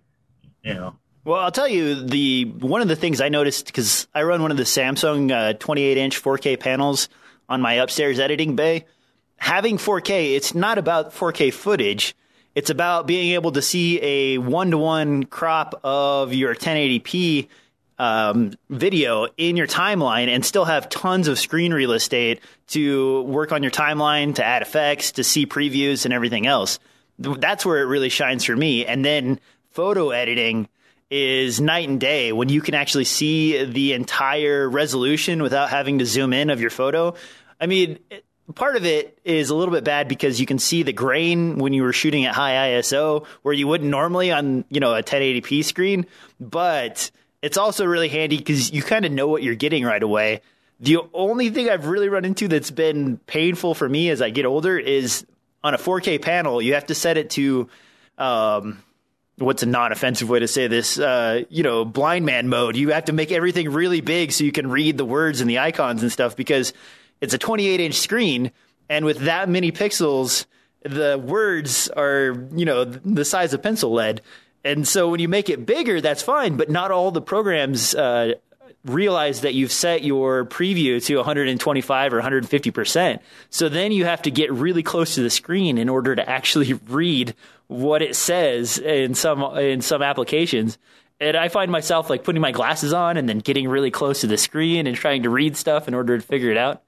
[0.63, 0.95] You know.
[1.23, 4.51] Well, I'll tell you the one of the things I noticed because I run one
[4.51, 7.09] of the Samsung uh, 28 inch 4K panels
[7.47, 8.85] on my upstairs editing bay.
[9.37, 12.15] Having 4K, it's not about 4K footage.
[12.53, 17.47] It's about being able to see a one to one crop of your 1080p
[17.97, 23.51] um, video in your timeline and still have tons of screen real estate to work
[23.51, 26.79] on your timeline, to add effects, to see previews and everything else.
[27.21, 28.85] That's where it really shines for me.
[28.85, 29.39] And then
[29.71, 30.67] photo editing
[31.09, 36.05] is night and day when you can actually see the entire resolution without having to
[36.05, 37.13] zoom in of your photo.
[37.59, 37.99] I mean,
[38.55, 41.73] part of it is a little bit bad because you can see the grain when
[41.73, 45.63] you were shooting at high ISO where you wouldn't normally on, you know, a 1080p
[45.65, 46.05] screen,
[46.39, 50.41] but it's also really handy because you kind of know what you're getting right away.
[50.79, 54.45] The only thing I've really run into that's been painful for me as I get
[54.45, 55.25] older is
[55.63, 57.69] on a 4K panel, you have to set it to
[58.17, 58.83] um,
[59.37, 60.97] what's a non-offensive way to say this?
[60.97, 62.75] Uh, you know blind man mode.
[62.75, 65.59] You have to make everything really big so you can read the words and the
[65.59, 66.73] icons and stuff because
[67.19, 68.51] it's a 28 inch screen
[68.89, 70.45] and with that many pixels
[70.83, 74.21] the words are you know the size of pencil lead.
[74.63, 78.33] And so when you make it bigger that's fine but not all the programs uh,
[78.85, 83.19] realize that you've set your preview to 125 or 150%.
[83.49, 86.73] So then you have to get really close to the screen in order to actually
[86.87, 87.35] read
[87.67, 90.77] what it says in some in some applications.
[91.19, 94.27] And I find myself like putting my glasses on and then getting really close to
[94.27, 96.81] the screen and trying to read stuff in order to figure it out.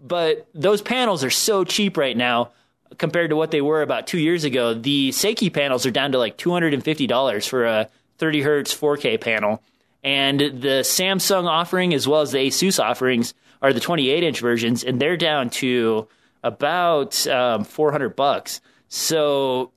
[0.00, 2.50] But those panels are so cheap right now
[2.98, 4.74] compared to what they were about 2 years ago.
[4.74, 9.62] The Seiki panels are down to like $250 for a 30 hertz 4K panel
[10.04, 14.84] and the Samsung offering, as well as the Asus offerings, are the 28 inch versions,
[14.84, 16.06] and they're down to
[16.42, 18.60] about um, 400 bucks.
[18.88, 19.72] So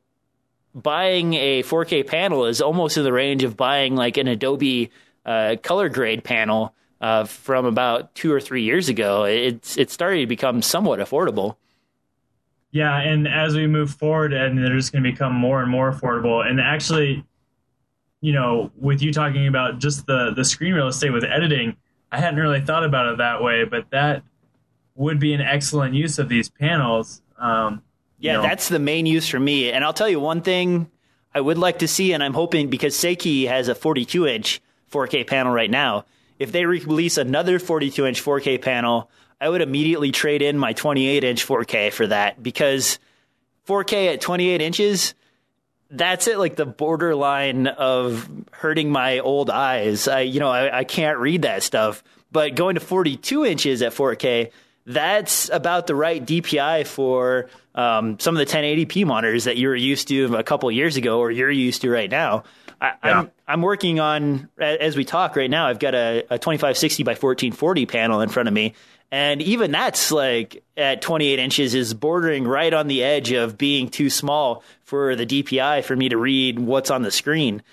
[0.75, 4.91] buying a 4K panel is almost in the range of buying like an Adobe
[5.25, 9.23] uh, color grade panel uh, from about two or three years ago.
[9.23, 11.55] It's it's starting to become somewhat affordable.
[12.71, 15.91] Yeah, and as we move forward, and they're just going to become more and more
[15.91, 16.45] affordable.
[16.45, 17.23] And actually,
[18.21, 21.77] you know, with you talking about just the the screen real estate with editing,
[22.11, 24.23] I hadn't really thought about it that way, but that
[24.95, 27.21] would be an excellent use of these panels.
[27.37, 27.83] Um,
[28.19, 28.41] yeah, know.
[28.41, 29.71] that's the main use for me.
[29.71, 30.89] And I'll tell you one thing
[31.33, 35.27] I would like to see, and I'm hoping because Seiki has a 42 inch 4K
[35.27, 36.05] panel right now.
[36.39, 41.23] If they release another 42 inch 4K panel, I would immediately trade in my 28
[41.23, 42.97] inch 4K for that because
[43.67, 45.13] 4K at 28 inches
[45.89, 50.07] that's it like the borderline of hurting my old eyes.
[50.07, 52.03] I you know I, I, can't read that stuff.
[52.31, 54.51] But going to 42 inches at 4k
[54.85, 59.75] that's about the right dpi for um, some of the 1080p monitors that you were
[59.75, 62.43] used to a couple years ago or you're used to right now.
[62.79, 63.19] I, am yeah.
[63.19, 67.11] I'm, I'm working on as we talk right now i've got a, a 2560 by
[67.13, 68.75] 1440 panel in front of me
[69.11, 73.89] and even that's like at 28 inches is bordering right on the edge of being
[73.89, 77.63] too small for the DPI for me to read what's on the screen.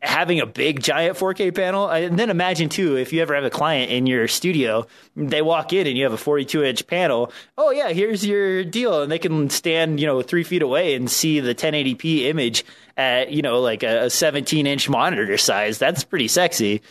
[0.00, 3.50] Having a big giant 4K panel, and then imagine too, if you ever have a
[3.50, 7.32] client in your studio, they walk in and you have a 42 inch panel.
[7.56, 11.10] Oh yeah, here's your deal, and they can stand you know three feet away and
[11.10, 12.66] see the 1080p image
[12.98, 15.78] at you know like a 17 inch monitor size.
[15.78, 16.82] That's pretty sexy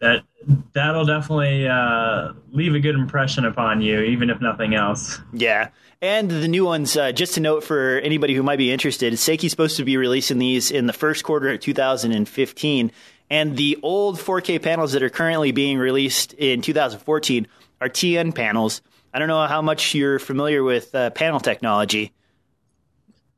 [0.00, 0.24] that
[0.72, 5.20] that'll definitely uh, leave a good impression upon you, even if nothing else.
[5.32, 5.70] Yeah.
[6.00, 9.50] And the new ones, uh, just to note for anybody who might be interested, Seiki's
[9.50, 12.92] supposed to be releasing these in the first quarter of 2015.
[13.30, 17.48] And the old 4K panels that are currently being released in 2014
[17.80, 18.80] are TN panels.
[19.12, 22.12] I don't know how much you're familiar with uh, panel technology.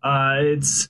[0.03, 0.88] Uh, it's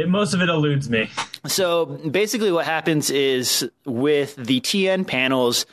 [0.00, 1.10] it, most of it eludes me.
[1.46, 5.66] So basically, what happens is with the TN panels.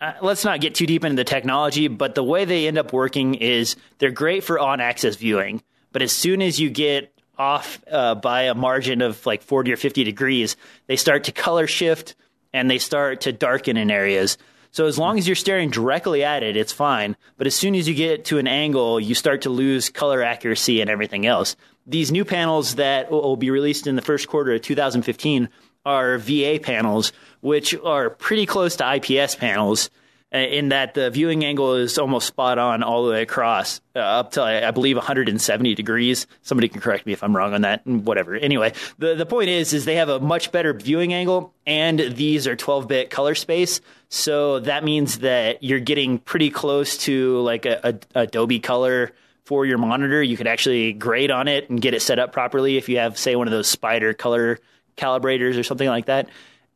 [0.00, 2.92] Uh, let's not get too deep into the technology, but the way they end up
[2.92, 5.62] working is they're great for on-axis viewing.
[5.92, 9.76] But as soon as you get off uh, by a margin of like 40 or
[9.76, 10.56] 50 degrees,
[10.88, 12.16] they start to color shift
[12.52, 14.38] and they start to darken in areas.
[14.72, 17.16] So as long as you're staring directly at it, it's fine.
[17.38, 20.80] But as soon as you get to an angle, you start to lose color accuracy
[20.80, 21.56] and everything else.
[21.86, 25.48] These new panels that will be released in the first quarter of 2015
[25.84, 29.90] are VA panels, which are pretty close to IPS panels
[30.34, 34.00] uh, in that the viewing angle is almost spot on all the way across, uh,
[34.00, 36.26] up to I believe 170 degrees.
[36.42, 37.86] Somebody can correct me if I'm wrong on that.
[37.86, 38.34] Whatever.
[38.34, 42.48] Anyway, the the point is, is they have a much better viewing angle, and these
[42.48, 43.80] are 12-bit color space.
[44.08, 49.12] So that means that you're getting pretty close to like a, a Adobe Color
[49.46, 50.22] for your monitor.
[50.22, 53.16] You could actually grade on it and get it set up properly if you have,
[53.16, 54.58] say, one of those Spyder color
[54.96, 56.28] calibrators or something like that.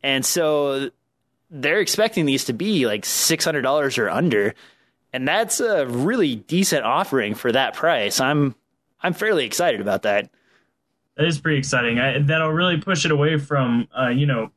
[0.03, 0.91] And so
[1.51, 4.55] they're expecting these to be like $600 or under.
[5.13, 8.21] And that's a really decent offering for that price.
[8.21, 8.55] I'm
[9.03, 10.31] I'm fairly excited about that.
[11.17, 11.99] That is pretty exciting.
[11.99, 14.53] I, that'll really push it away from uh, you know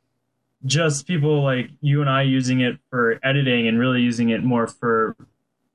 [0.66, 4.68] just people like you and I using it for editing and really using it more
[4.68, 5.16] for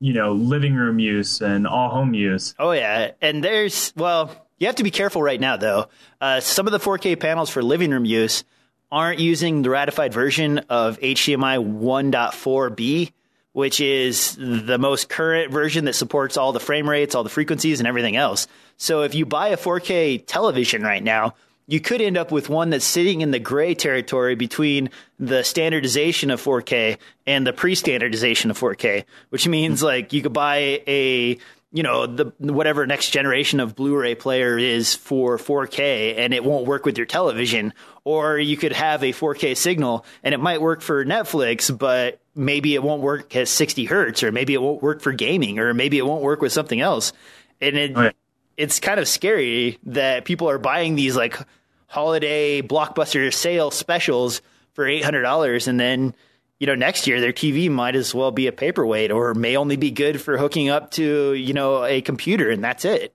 [0.01, 2.55] you know living room use and all home use.
[2.59, 5.87] Oh yeah, and there's well, you have to be careful right now though.
[6.21, 8.45] Uh, some of the 4K panels for living room use
[8.91, 13.13] aren't using the ratified version of HDMI 1.4b,
[13.53, 17.81] which is the most current version that supports all the frame rates, all the frequencies,
[17.81, 18.47] and everything else.
[18.79, 21.35] So if you buy a 4K television right now,
[21.69, 24.89] you could end up with one that's sitting in the gray territory between
[25.21, 29.87] the standardization of 4K and the pre-standardization of 4K, which means hmm.
[29.87, 31.39] like you could buy a
[31.71, 36.67] you know the whatever next generation of Blu-ray player is for 4K and it won't
[36.67, 37.75] work with your television.
[38.05, 42.75] Or you could have a 4K signal and it might work for Netflix but maybe
[42.75, 45.99] it won't work at 60 hertz or maybe it won't work for gaming or maybe
[45.99, 47.13] it won't work with something else.
[47.61, 48.11] And it oh,
[48.57, 51.39] it's kind of scary that people are buying these like
[51.89, 54.41] holiday blockbuster sale specials
[54.75, 56.15] for $800 and then
[56.59, 59.77] you know, next year their TV might as well be a paperweight or may only
[59.77, 63.15] be good for hooking up to, you know, a computer and that's it.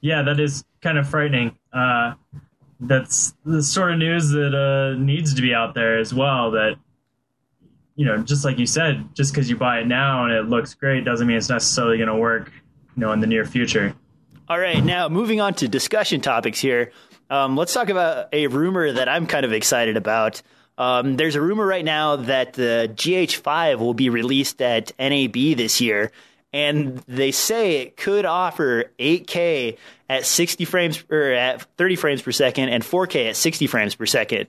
[0.00, 1.56] Yeah, that is kind of frightening.
[1.72, 2.14] Uh,
[2.80, 6.50] that's the sort of news that uh, needs to be out there as well.
[6.50, 6.76] That,
[7.94, 10.74] you know, just like you said, just because you buy it now and it looks
[10.74, 12.52] great doesn't mean it's necessarily going to work,
[12.94, 13.94] you know, in the near future.
[14.48, 16.92] All right, now moving on to discussion topics here.
[17.28, 20.42] Um, let's talk about a rumor that I'm kind of excited about.
[20.78, 25.80] Um, there's a rumor right now that the GH5 will be released at NAB this
[25.80, 26.12] year,
[26.52, 32.32] and they say it could offer 8K at 60 frames or at 30 frames per
[32.32, 34.48] second and 4K at 60 frames per second.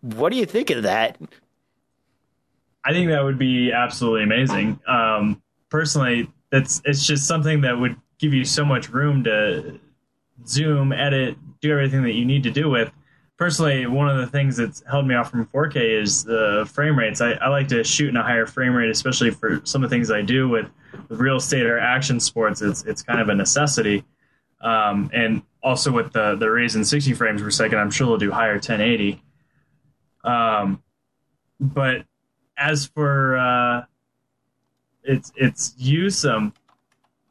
[0.00, 1.18] What do you think of that?
[2.84, 4.80] I think that would be absolutely amazing.
[4.86, 9.78] Um, personally, it's it's just something that would give you so much room to
[10.46, 12.92] zoom, edit, do everything that you need to do with
[13.38, 17.20] personally, one of the things that's held me off from 4K is the frame rates.
[17.20, 19.96] I, I, like to shoot in a higher frame rate, especially for some of the
[19.96, 20.68] things I do with,
[21.08, 22.60] with real estate or action sports.
[22.60, 24.04] It's it's kind of a necessity.
[24.60, 28.32] Um, and also with the the Ryzen 60 frames per second, I'm sure they'll do
[28.32, 29.22] higher 1080.
[30.24, 30.82] Um,
[31.60, 32.04] but
[32.56, 33.84] as for uh,
[35.04, 36.52] its its use, um,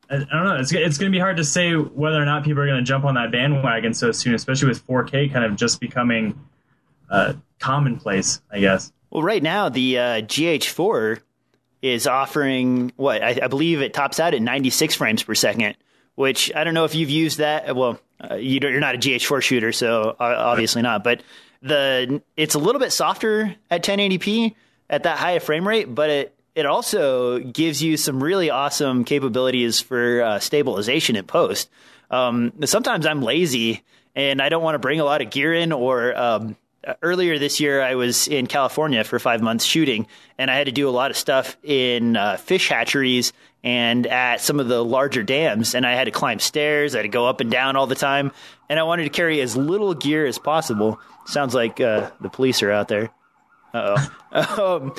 [0.09, 0.55] I don't know.
[0.55, 2.85] It's it's going to be hard to say whether or not people are going to
[2.85, 6.39] jump on that bandwagon so soon, especially with 4K kind of just becoming
[7.09, 8.41] uh, commonplace.
[8.51, 8.91] I guess.
[9.09, 11.19] Well, right now the uh, GH4
[11.81, 15.75] is offering what I, I, believe it tops out at 96 frames per second,
[16.15, 17.75] which I don't know if you've used that.
[17.75, 21.03] Well, uh, you are not a GH4 shooter, so uh, obviously not.
[21.03, 21.21] But
[21.61, 24.55] the it's a little bit softer at 1080p
[24.89, 29.79] at that high frame rate, but it it also gives you some really awesome capabilities
[29.79, 31.69] for uh, stabilization in post.
[32.09, 33.83] Um, sometimes I'm lazy
[34.15, 36.55] and I don't want to bring a lot of gear in or um,
[37.03, 40.07] earlier this year I was in California for five months shooting,
[40.39, 44.41] and I had to do a lot of stuff in uh, fish hatcheries and at
[44.41, 47.27] some of the larger dams, and I had to climb stairs, I had to go
[47.27, 48.31] up and down all the time,
[48.67, 50.99] and I wanted to carry as little gear as possible.
[51.27, 53.11] Sounds like uh, the police are out there.
[53.75, 54.07] oh.
[54.81, 54.95] um,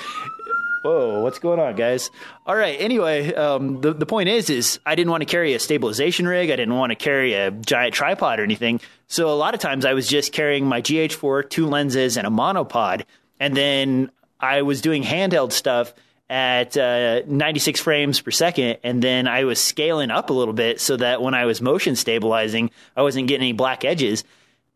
[0.82, 2.10] Whoa, what's going on, guys?
[2.46, 2.80] All right.
[2.80, 6.50] Anyway, um, the the point is, is I didn't want to carry a stabilization rig.
[6.50, 8.80] I didn't want to carry a giant tripod or anything.
[9.08, 12.30] So a lot of times I was just carrying my GH4, two lenses, and a
[12.30, 13.04] monopod,
[13.40, 15.94] and then I was doing handheld stuff
[16.30, 20.80] at uh, 96 frames per second, and then I was scaling up a little bit
[20.80, 24.24] so that when I was motion stabilizing, I wasn't getting any black edges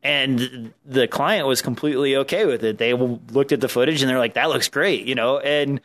[0.02, 2.78] and the client was completely okay with it.
[2.78, 5.38] They looked at the footage and they're like, "That looks great," you know.
[5.38, 5.80] And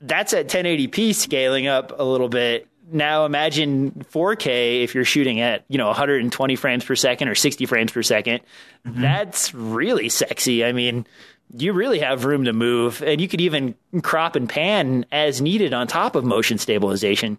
[0.00, 2.68] that's at 1080p scaling up a little bit.
[2.90, 7.66] Now imagine 4K if you're shooting at you know 120 frames per second or 60
[7.66, 8.40] frames per 2nd
[8.86, 9.02] mm-hmm.
[9.02, 10.64] That's really sexy.
[10.64, 11.06] I mean,
[11.54, 15.72] you really have room to move, and you could even crop and pan as needed
[15.74, 17.38] on top of motion stabilization.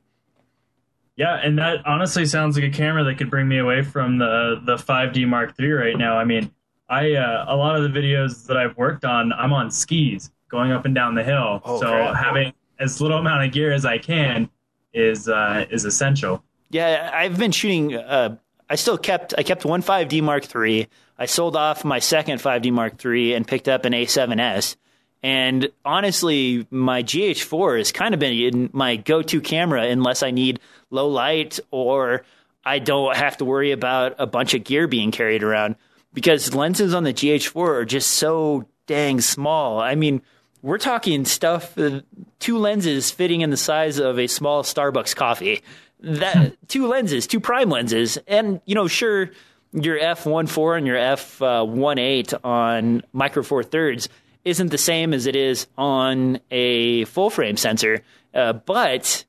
[1.16, 4.62] Yeah, and that honestly sounds like a camera that could bring me away from the
[4.64, 6.18] the 5D Mark III right now.
[6.18, 6.52] I mean,
[6.88, 10.72] I uh, a lot of the videos that I've worked on, I'm on skis going
[10.72, 11.62] up and down the hill.
[11.64, 12.16] Oh, so crap.
[12.16, 14.50] having as little amount of gear as I can
[14.94, 16.44] is uh, is essential.
[16.70, 17.96] Yeah, I've been shooting.
[17.96, 18.38] Uh,
[18.70, 20.88] I still kept I kept one 5D Mark III.
[21.18, 24.76] I sold off my second 5D Mark III and picked up an A7S.
[25.22, 31.10] And honestly, my GH4 has kind of been my go-to camera unless I need low
[31.10, 32.24] light or
[32.64, 35.76] I don't have to worry about a bunch of gear being carried around
[36.14, 39.80] because lenses on the GH4 are just so dang small.
[39.80, 40.22] I mean,
[40.62, 42.02] we're talking stuff uh,
[42.40, 45.62] two lenses fitting in the size of a small Starbucks coffee.
[46.02, 49.32] That two lenses, two prime lenses, and you know, sure,
[49.74, 54.10] your f1.4 and your f1.8 on micro four thirds
[54.46, 58.02] isn't the same as it is on a full frame sensor,
[58.34, 59.26] uh, but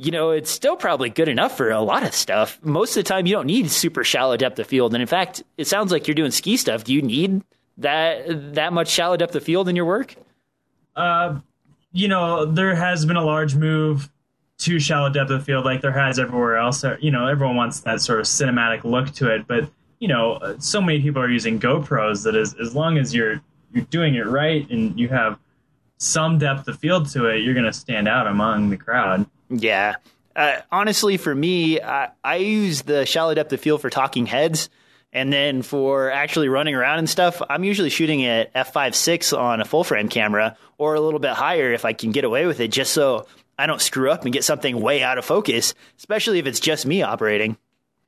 [0.00, 2.60] you know, it's still probably good enough for a lot of stuff.
[2.62, 4.94] Most of the time, you don't need super shallow depth of field.
[4.94, 6.84] And in fact, it sounds like you're doing ski stuff.
[6.84, 7.42] Do you need
[7.78, 10.14] that that much shallow depth of field in your work?
[10.98, 11.40] Uh,
[11.92, 14.10] you know, there has been a large move
[14.58, 16.84] to shallow depth of field, like there has everywhere else.
[17.00, 19.70] You know, everyone wants that sort of cinematic look to it, but
[20.00, 23.40] you know, so many people are using GoPros that as as long as you're
[23.72, 25.38] you're doing it right and you have
[25.98, 29.26] some depth of field to it, you're going to stand out among the crowd.
[29.50, 29.96] Yeah.
[30.34, 34.70] Uh, honestly, for me, I, I use the shallow depth of field for talking heads.
[35.12, 39.64] And then for actually running around and stuff, I'm usually shooting at f5.6 on a
[39.64, 42.68] full frame camera or a little bit higher if I can get away with it,
[42.68, 43.26] just so
[43.58, 46.86] I don't screw up and get something way out of focus, especially if it's just
[46.86, 47.56] me operating.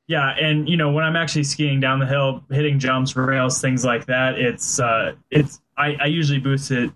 [0.06, 3.84] Yeah, and you know when I'm actually skiing down the hill, hitting jumps, rails, things
[3.84, 6.90] like that, it's uh, it's I, I usually boost it,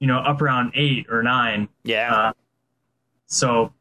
[0.00, 1.68] you know, up around eight or nine.
[1.84, 2.14] Yeah.
[2.14, 2.32] Uh,
[3.26, 3.74] so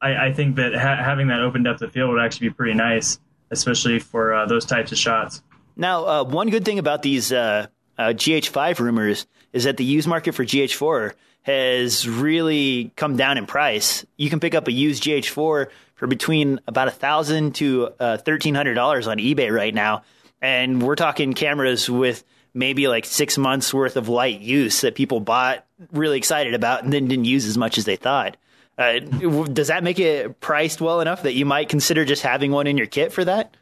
[0.00, 2.74] I, I think that ha- having that open depth of field would actually be pretty
[2.74, 3.18] nice,
[3.50, 5.42] especially for uh, those types of shots.
[5.76, 7.66] Now, uh, one good thing about these uh,
[7.98, 13.46] uh GH5 rumors is that the used market for GH4 has really come down in
[13.46, 14.04] price.
[14.16, 18.54] You can pick up a used GH4 for between about a thousand to uh, thirteen
[18.54, 20.02] hundred dollars on eBay right now,
[20.40, 22.24] and we're talking cameras with
[22.54, 26.92] maybe like six months worth of light use that people bought really excited about and
[26.92, 28.36] then didn't use as much as they thought.
[28.80, 32.66] Uh, does that make it priced well enough that you might consider just having one
[32.66, 33.54] in your kit for that?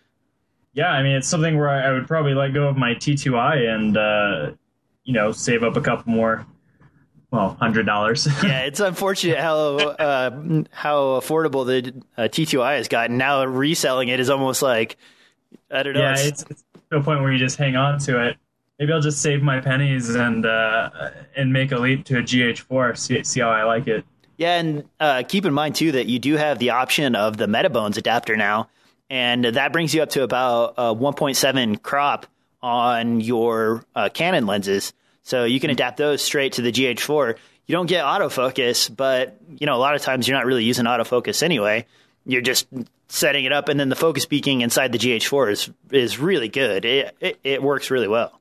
[0.74, 3.96] Yeah, I mean it's something where I would probably let go of my T2i and
[3.96, 4.52] uh,
[5.02, 6.46] you know save up a couple more
[7.32, 8.28] well, hundred dollars.
[8.44, 10.30] yeah, it's unfortunate how uh,
[10.70, 13.18] how affordable the uh, T2i has gotten.
[13.18, 14.98] Now reselling it is almost like
[15.68, 16.00] I don't know.
[16.00, 18.36] Yeah, it's, it's, to a point where you just hang on to it.
[18.78, 22.96] Maybe I'll just save my pennies and uh, and make a leap to a GH4.
[22.96, 24.04] See, see how I like it.
[24.38, 27.46] Yeah, and uh, keep in mind too that you do have the option of the
[27.46, 28.68] Metabones adapter now,
[29.10, 32.26] and that brings you up to about uh, 1.7 crop
[32.62, 34.92] on your uh, Canon lenses.
[35.24, 37.36] So you can adapt those straight to the GH4.
[37.66, 40.86] You don't get autofocus, but you know a lot of times you're not really using
[40.86, 41.84] autofocus anyway.
[42.24, 42.68] You're just
[43.08, 46.84] setting it up, and then the focus peaking inside the GH4 is is really good.
[46.84, 48.40] It, it, it works really well.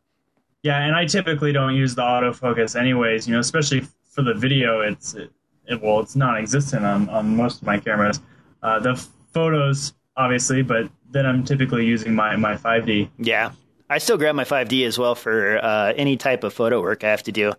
[0.62, 3.28] Yeah, and I typically don't use the autofocus anyways.
[3.28, 3.82] You know, especially
[4.12, 5.32] for the video, it's it,
[5.68, 8.20] it, well, it's non-existent on, on most of my cameras.
[8.64, 8.96] Uh, the
[9.34, 13.10] photos, obviously, but then I'm typically using my, my 5D.
[13.18, 13.52] Yeah,
[13.90, 17.12] I still grab my 5D as well for uh, any type of photo work I
[17.12, 17.54] have to do.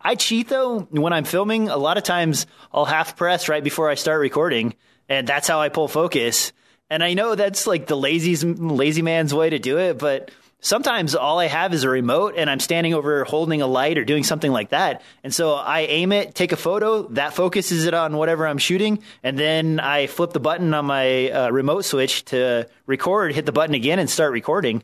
[0.00, 1.68] I cheat though when I'm filming.
[1.68, 4.74] A lot of times I'll half press right before I start recording,
[5.08, 6.52] and that's how I pull focus.
[6.90, 10.30] And I know that's like the lazy lazy man's way to do it, but
[10.62, 14.04] sometimes all I have is a remote and I'm standing over holding a light or
[14.04, 15.02] doing something like that.
[15.22, 19.02] And so I aim it, take a photo, that focuses it on whatever I'm shooting,
[19.22, 23.52] and then I flip the button on my uh, remote switch to record, hit the
[23.52, 24.82] button again, and start recording.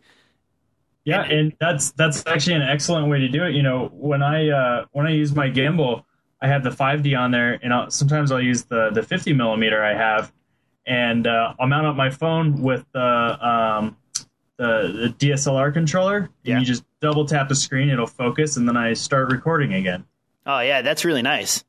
[1.05, 3.55] Yeah, and that's that's actually an excellent way to do it.
[3.55, 6.05] You know, when I uh, when I use my gimbal,
[6.43, 9.83] I have the 5D on there, and I'll, sometimes I'll use the the 50 millimeter
[9.83, 10.31] I have,
[10.87, 13.97] and uh, I'll mount up my phone with the um,
[14.59, 16.56] the, the DSLR controller, yeah.
[16.56, 20.04] and you just double tap the screen, it'll focus, and then I start recording again.
[20.44, 21.64] Oh yeah, that's really nice.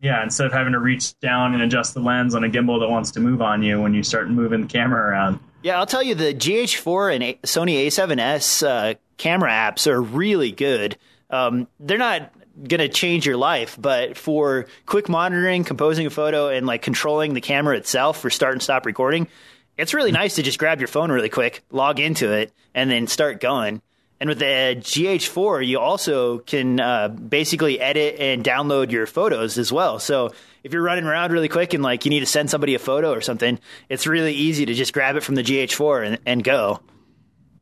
[0.00, 2.88] Yeah, instead of having to reach down and adjust the lens on a gimbal that
[2.88, 5.38] wants to move on you when you start moving the camera around.
[5.62, 10.96] Yeah, I'll tell you the GH4 and Sony A7S uh, camera apps are really good.
[11.30, 16.48] Um, they're not going to change your life, but for quick monitoring, composing a photo,
[16.48, 19.28] and like controlling the camera itself for start and stop recording,
[19.76, 23.06] it's really nice to just grab your phone really quick, log into it, and then
[23.06, 23.82] start going.
[24.20, 29.72] And with the GH4, you also can uh, basically edit and download your photos as
[29.72, 29.98] well.
[29.98, 30.30] So
[30.62, 33.12] if you're running around really quick and like you need to send somebody a photo
[33.12, 33.58] or something,
[33.88, 36.78] it's really easy to just grab it from the GH4 and, and go.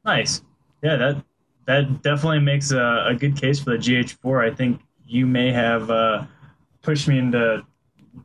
[0.04, 0.42] Nice.
[0.82, 1.24] Yeah, that
[1.64, 4.52] that definitely makes a, a good case for the GH4.
[4.52, 6.24] I think you may have uh,
[6.82, 7.64] pushed me into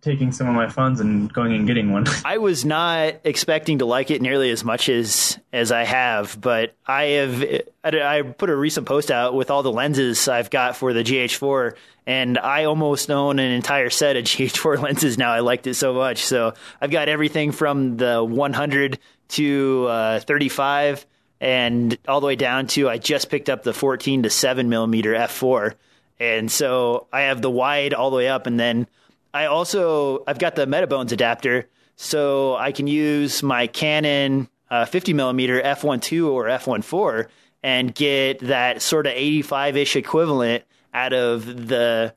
[0.02, 2.06] taking some of my funds and going and getting one.
[2.26, 6.76] I was not expecting to like it nearly as much as as I have, but
[6.86, 7.44] I have
[7.84, 11.76] I put a recent post out with all the lenses I've got for the GH4
[12.08, 15.32] and I almost own an entire set of GH4 lenses now.
[15.32, 16.24] I liked it so much.
[16.24, 21.06] So, I've got everything from the 100 to uh, 35
[21.42, 25.14] and all the way down to I just picked up the 14 to 7 millimeter
[25.14, 25.74] f4,
[26.20, 28.88] and so I have the wide all the way up, and then
[29.36, 31.68] I also I've got the Metabones adapter,
[31.98, 37.28] so I can use my Canon uh, 50 millimeter f1.2 or f1.4
[37.62, 40.64] and get that sort of 85 ish equivalent
[40.94, 42.14] out of the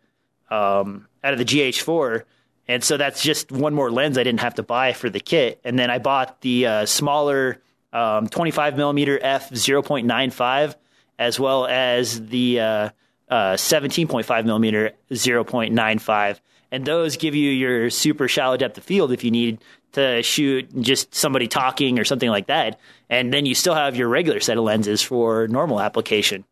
[0.48, 2.22] um, out of the GH4.
[2.68, 5.60] And so that's just one more lens I didn't have to buy for the kit.
[5.64, 7.60] And then I bought the uh, smaller
[7.92, 10.76] um, 25 millimeter f 0.95,
[11.18, 12.90] as well as the uh,
[13.28, 16.38] uh, 17.5 millimeter 0.95.
[16.70, 19.58] And those give you your super shallow depth of field if you need
[19.92, 22.78] to shoot just somebody talking or something like that.
[23.08, 26.44] And then you still have your regular set of lenses for normal application.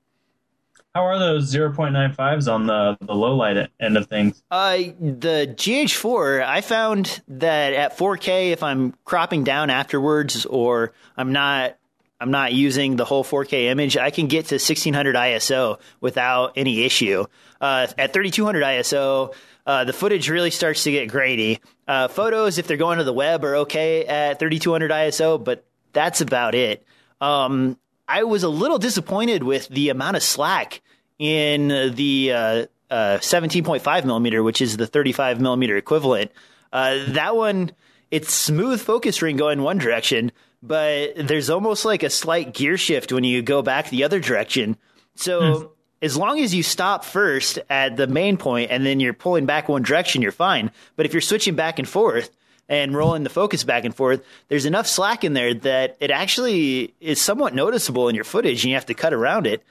[0.95, 4.43] How are those 0.95s on the, the low light end of things?
[4.51, 11.33] Uh, the GH4, I found that at 4K, if I'm cropping down afterwards or I'm
[11.33, 11.77] not
[12.19, 16.85] I'm not using the whole 4K image, I can get to 1600 ISO without any
[16.85, 17.27] issue.
[17.61, 19.35] Uh, at 3200 ISO,
[19.67, 21.61] uh, the footage really starts to get grainy.
[21.89, 26.21] Uh, photos, if they're going to the web, are okay at 3200 ISO, but that's
[26.21, 26.85] about it.
[27.21, 30.83] Um, I was a little disappointed with the amount of slack
[31.19, 36.31] in the uh, uh, 17.5 millimeter, which is the 35 millimeter equivalent.
[36.73, 37.73] Uh, that one,
[38.11, 40.31] it's smooth focus ring going one direction,
[40.62, 44.77] but there's almost like a slight gear shift when you go back the other direction.
[45.17, 45.71] So mm.
[46.03, 49.69] As long as you stop first at the main point and then you're pulling back
[49.69, 50.71] one direction, you're fine.
[50.97, 52.31] But if you're switching back and forth,
[52.69, 56.95] and rolling the focus back and forth, there's enough slack in there that it actually
[57.01, 59.63] is somewhat noticeable in your footage and you have to cut around it.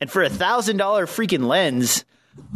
[0.00, 2.04] And for a thousand dollar freaking lens,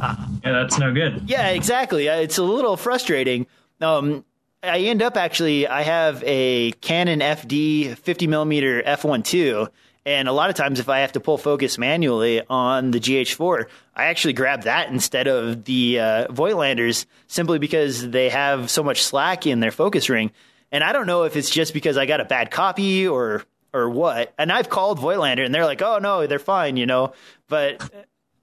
[0.00, 1.22] uh, yeah, that's no good.
[1.26, 2.08] Yeah, exactly.
[2.08, 3.46] Uh, it's a little frustrating.
[3.80, 4.24] Um,
[4.62, 9.68] I end up actually, I have a Canon FD 50 millimeter f1.2,
[10.06, 13.66] and a lot of times if I have to pull focus manually on the GH4,
[13.94, 19.02] I actually grab that instead of the uh, Voigtlanders simply because they have so much
[19.02, 20.30] slack in their focus ring.
[20.70, 23.44] And I don't know if it's just because I got a bad copy or
[23.74, 24.32] or what.
[24.38, 27.12] And I've called Voigtlander and they're like, "Oh no, they're fine," you know.
[27.48, 27.82] But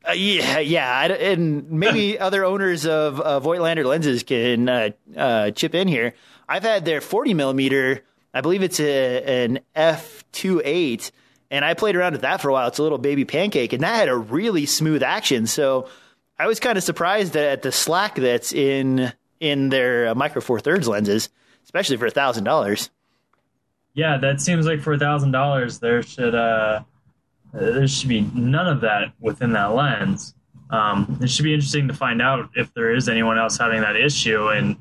[0.07, 5.73] uh, yeah, yeah, and maybe other owners of uh, Voigtlander lenses can uh, uh, chip
[5.73, 6.13] in here.
[6.47, 8.01] I've had their 40 millimeter,
[8.33, 11.11] I believe it's a, an f2.8,
[11.53, 12.67] and I played around with that for a while.
[12.67, 15.45] It's a little baby pancake, and that had a really smooth action.
[15.45, 15.87] So
[16.39, 20.59] I was kind of surprised at the slack that's in in their uh, micro four
[20.59, 21.29] thirds lenses,
[21.63, 22.89] especially for a thousand dollars.
[23.93, 26.81] Yeah, that seems like for a thousand dollars, there should uh,
[27.53, 30.33] there should be none of that within that lens.
[30.71, 33.95] Um, it should be interesting to find out if there is anyone else having that
[33.95, 34.75] issue, and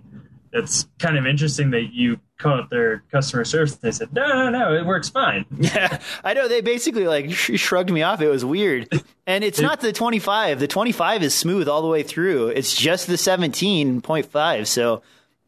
[0.55, 3.73] it's kind of interesting that you call up their customer service.
[3.73, 6.49] and They said, "No, no, no, it works fine." Yeah, I know.
[6.49, 8.21] They basically like sh- shrugged me off.
[8.21, 8.89] It was weird,
[9.27, 10.61] and it's not the twenty five.
[10.61, 12.49] The twenty five is smooth all the way through.
[12.49, 14.69] It's just the seventeen point five.
[14.69, 15.03] So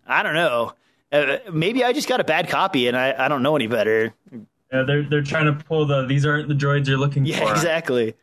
[0.06, 0.72] I don't know.
[1.12, 4.12] Uh, maybe I just got a bad copy and I, I don't know any better.
[4.72, 7.44] Yeah, they're they're trying to pull the these aren't the droids you're looking yeah, for.
[7.44, 8.14] Yeah, exactly.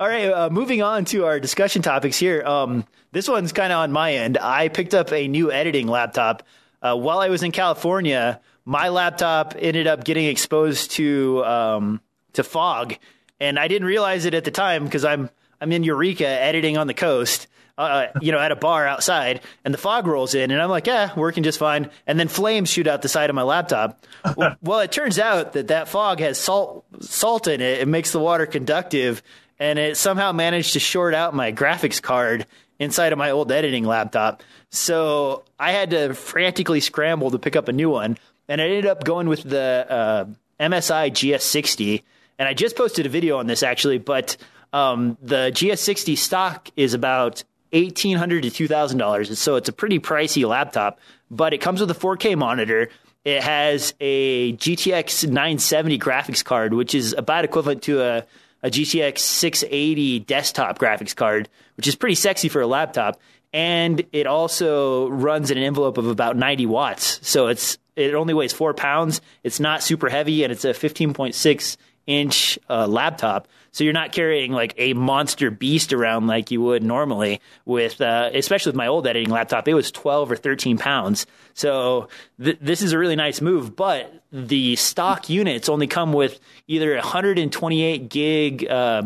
[0.00, 2.42] All right, uh, moving on to our discussion topics here.
[2.44, 4.38] Um, this one's kind of on my end.
[4.38, 6.44] I picked up a new editing laptop
[6.82, 8.40] uh, while I was in California.
[8.64, 12.00] My laptop ended up getting exposed to um,
[12.34, 12.96] to fog,
[13.40, 16.86] and I didn't realize it at the time because I'm I'm in Eureka editing on
[16.86, 17.46] the coast,
[17.78, 20.86] uh, you know, at a bar outside, and the fog rolls in, and I'm like,
[20.86, 21.90] yeah, working just fine.
[22.06, 24.04] And then flames shoot out the side of my laptop.
[24.62, 27.80] well, it turns out that that fog has salt salt in it.
[27.80, 29.22] It makes the water conductive,
[29.58, 32.46] and it somehow managed to short out my graphics card
[32.78, 34.42] inside of my old editing laptop.
[34.70, 38.86] So I had to frantically scramble to pick up a new one, and I ended
[38.86, 40.24] up going with the uh,
[40.60, 42.02] MSI GS60.
[42.38, 44.36] And I just posted a video on this actually, but
[44.72, 47.42] um, the GS60 stock is about
[47.72, 49.36] eighteen hundred to two thousand dollars.
[49.38, 51.00] So it's a pretty pricey laptop,
[51.30, 52.90] but it comes with a 4K monitor.
[53.24, 58.24] It has a GTX 970 graphics card, which is about equivalent to a
[58.62, 63.20] a GTX 680 desktop graphics card, which is pretty sexy for a laptop.
[63.52, 67.26] And it also runs in an envelope of about 90 watts.
[67.26, 69.20] So it's it only weighs four pounds.
[69.42, 73.48] It's not super heavy, and it's a 15.6 inch uh, laptop.
[73.78, 78.28] So you're not carrying like a monster beast around like you would normally with, uh,
[78.34, 79.68] especially with my old editing laptop.
[79.68, 81.26] It was 12 or 13 pounds.
[81.54, 82.08] So
[82.42, 86.92] th- this is a really nice move, but the stock units only come with either
[86.92, 89.02] 128 gig uh,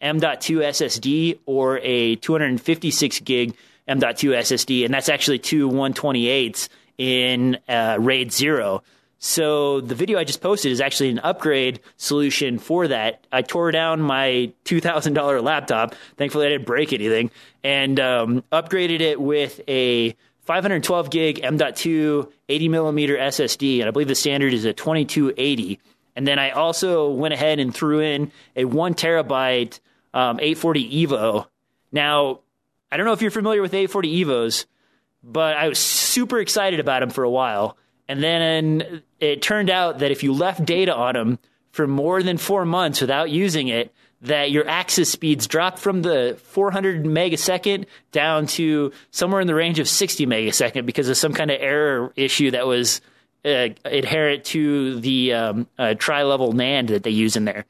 [0.00, 3.54] M.2 SSD or a 256 gig
[3.86, 4.02] M.2
[4.36, 8.82] SSD, and that's actually two 128s in uh, RAID 0.
[9.18, 13.26] So the video I just posted is actually an upgrade solution for that.
[13.32, 15.94] I tore down my $2,000 laptop.
[16.16, 17.30] Thankfully, I didn't break anything
[17.64, 23.80] and um, upgraded it with a 512 gig M.2 80 millimeter SSD.
[23.80, 25.80] And I believe the standard is a 2280.
[26.14, 29.80] And then I also went ahead and threw in a one terabyte
[30.14, 31.46] um, 840 Evo.
[31.90, 32.40] Now,
[32.90, 34.66] I don't know if you're familiar with 840 Evos,
[35.22, 37.76] but I was super excited about them for a while.
[38.08, 41.38] And then it turned out that if you left data on them
[41.70, 43.92] for more than four months without using it,
[44.22, 49.78] that your access speeds dropped from the 400 megasecond down to somewhere in the range
[49.78, 53.00] of 60 megasecond because of some kind of error issue that was
[53.44, 57.64] uh, inherent to the um, uh, tri-level NAND that they use in there.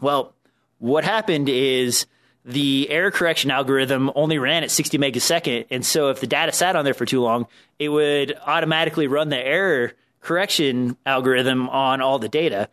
[0.00, 0.34] Well,
[0.78, 2.06] what happened is
[2.44, 5.66] the error correction algorithm only ran at 60 megasecond.
[5.70, 7.46] And so if the data sat on there for too long,
[7.78, 12.68] it would automatically run the error correction algorithm on all the data.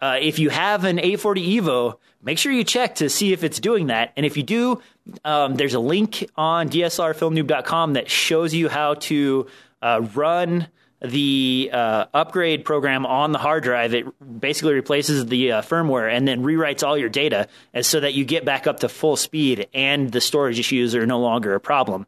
[0.00, 3.58] Uh, if you have an 840 Evo, make sure you check to see if it's
[3.58, 4.12] doing that.
[4.16, 4.82] And if you do,
[5.24, 9.46] um, there's a link on DSLRFilmNoob.com that shows you how to
[9.80, 10.68] uh, run
[11.06, 14.06] the uh, upgrade program on the hard drive, it
[14.40, 18.24] basically replaces the uh, firmware and then rewrites all your data as so that you
[18.24, 22.06] get back up to full speed and the storage issues are no longer a problem.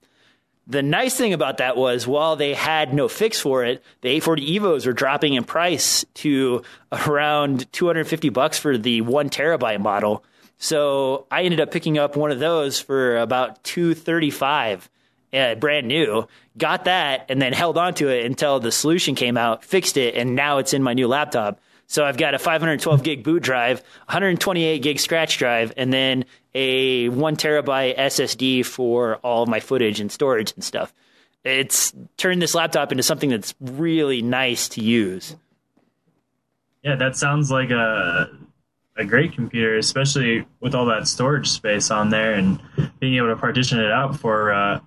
[0.67, 4.59] The nice thing about that was while they had no fix for it, the 840
[4.59, 10.23] Evos were dropping in price to around 250 bucks for the one terabyte model.
[10.59, 14.91] So I ended up picking up one of those for about 235
[15.33, 16.27] uh, brand new,
[16.57, 20.15] got that, and then held on to it until the solution came out, fixed it,
[20.15, 21.61] and now it's in my new laptop.
[21.87, 27.09] So I've got a 512 gig boot drive, 128 gig scratch drive, and then a
[27.09, 30.93] one terabyte SSD for all of my footage and storage and stuff.
[31.45, 35.35] It's turned this laptop into something that's really nice to use.
[36.83, 38.31] Yeah, that sounds like a
[38.99, 42.61] a great computer, especially with all that storage space on there and
[42.99, 44.81] being able to partition it out for uh,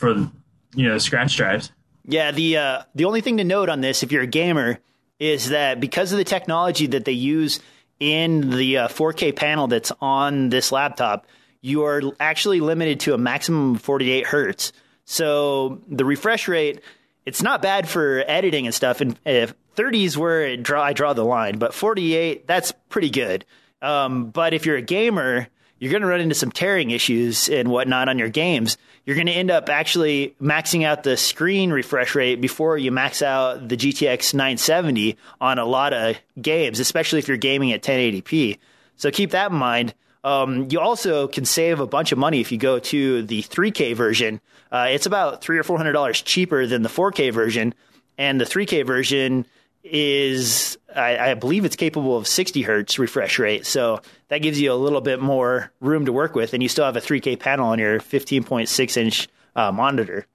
[0.00, 0.30] for
[0.74, 1.70] you know scratch drives.
[2.06, 4.80] Yeah, the uh, the only thing to note on this, if you're a gamer,
[5.18, 7.60] is that because of the technology that they use
[8.00, 11.26] in the uh, 4K panel that's on this laptop,
[11.60, 14.72] you are actually limited to a maximum of 48 hertz.
[15.04, 16.80] So the refresh rate,
[17.26, 19.02] it's not bad for editing and stuff.
[19.02, 23.44] And if 30 is where draw, I draw the line, but 48, that's pretty good.
[23.82, 25.48] Um, but if you're a gamer,
[25.80, 28.76] you're going to run into some tearing issues and whatnot on your games.
[29.06, 33.22] You're going to end up actually maxing out the screen refresh rate before you max
[33.22, 38.58] out the GTX 970 on a lot of games, especially if you're gaming at 1080p.
[38.96, 39.94] So keep that in mind.
[40.22, 43.96] Um, you also can save a bunch of money if you go to the 3K
[43.96, 44.42] version.
[44.70, 47.74] Uh, it's about three or four hundred dollars cheaper than the 4K version,
[48.18, 49.46] and the 3K version
[49.82, 53.66] is I, I, believe it's capable of 60 hertz refresh rate.
[53.66, 56.84] So that gives you a little bit more room to work with, and you still
[56.84, 60.26] have a 3K panel on your 15.6 inch uh, monitor.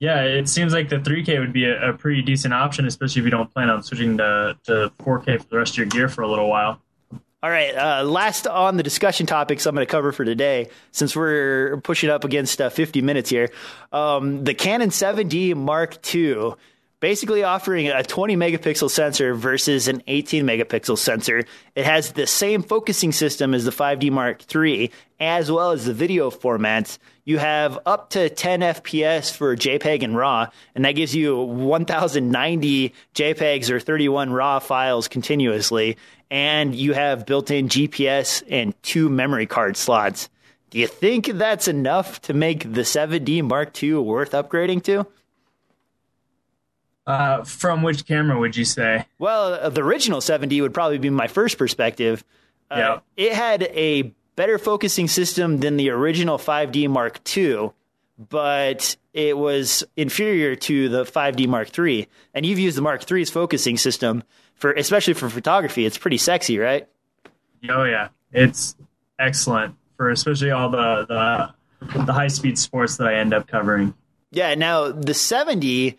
[0.00, 3.24] Yeah, it seems like the 3K would be a, a, pretty decent option, especially if
[3.24, 6.22] you don't plan on switching to, to 4K for the rest of your gear for
[6.22, 6.80] a little while.
[7.44, 11.14] All right, uh, last on the discussion topics I'm going to cover for today, since
[11.16, 13.50] we're pushing up against uh, 50 minutes here.
[13.92, 16.54] Um, the Canon 7D Mark II
[17.02, 21.42] basically offering a 20 megapixel sensor versus an 18 megapixel sensor.
[21.74, 25.92] It has the same focusing system as the 5D Mark III, as well as the
[25.92, 26.98] video formats.
[27.24, 30.46] You have up to 10 FPS for JPEG and RAW,
[30.76, 35.96] and that gives you 1090 JPEGs or 31 RAW files continuously.
[36.30, 40.28] And you have built in GPS and two memory card slots.
[40.70, 45.04] Do you think that's enough to make the 7D Mark II worth upgrading to?
[47.06, 49.06] Uh, from which camera would you say?
[49.18, 52.22] Well, uh, the original 7D would probably be my first perspective.
[52.70, 53.00] Uh, yeah.
[53.16, 57.70] It had a better focusing system than the original 5D Mark II,
[58.18, 62.08] but it was inferior to the 5D Mark III.
[62.34, 64.22] And you've used the Mark III's focusing system
[64.54, 65.84] for, especially for photography.
[65.84, 66.88] It's pretty sexy, right?
[67.68, 68.76] Oh yeah, it's
[69.18, 71.06] excellent for especially all the
[71.80, 73.94] the, the high speed sports that I end up covering.
[74.30, 74.54] Yeah.
[74.54, 75.96] Now the 7D,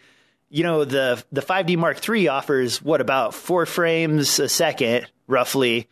[0.54, 5.90] you know, the the 5D Mark III offers what about four frames a second, roughly.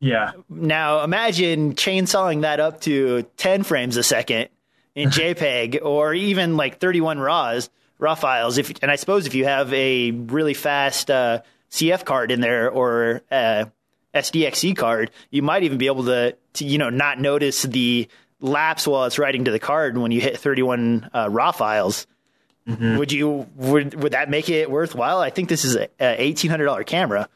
[0.00, 0.32] Yeah.
[0.48, 4.48] Now imagine chainsawing that up to 10 frames a second
[4.94, 8.56] in JPEG or even like 31 RAWs, RAW files.
[8.56, 12.70] If and I suppose if you have a really fast uh, CF card in there
[12.70, 13.66] or uh,
[14.14, 18.08] SDXC card, you might even be able to, to you know not notice the
[18.40, 22.06] lapse while it's writing to the card when you hit 31 uh, raw files.
[22.68, 22.98] Mm-hmm.
[22.98, 25.20] Would you would would that make it worthwhile?
[25.20, 27.28] I think this is a, a eighteen hundred dollar camera.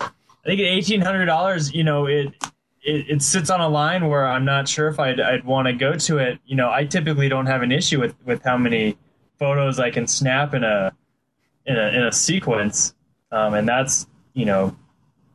[0.00, 0.10] I
[0.44, 2.34] think at eighteen hundred dollars, you know, it,
[2.82, 5.72] it, it sits on a line where I'm not sure if I'd I'd want to
[5.72, 6.40] go to it.
[6.46, 8.98] You know, I typically don't have an issue with with how many
[9.38, 10.92] photos I can snap in a
[11.64, 12.94] in a in a sequence,
[13.30, 14.76] um, and that's you know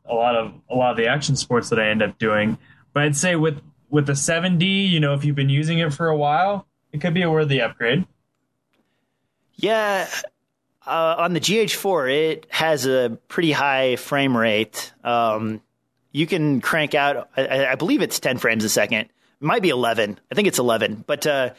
[0.05, 2.57] a lot of a lot of the action sports that I end up doing.
[2.93, 6.09] But I'd say with with the 7D, you know, if you've been using it for
[6.09, 8.05] a while, it could be a worthy upgrade.
[9.55, 10.07] Yeah,
[10.85, 14.91] uh, on the GH4, it has a pretty high frame rate.
[15.03, 15.61] Um,
[16.11, 18.99] you can crank out, I, I, believe it's 10 frames a second.
[18.99, 20.19] It might be 11.
[20.31, 21.03] I think it's 11.
[21.07, 21.51] But uh,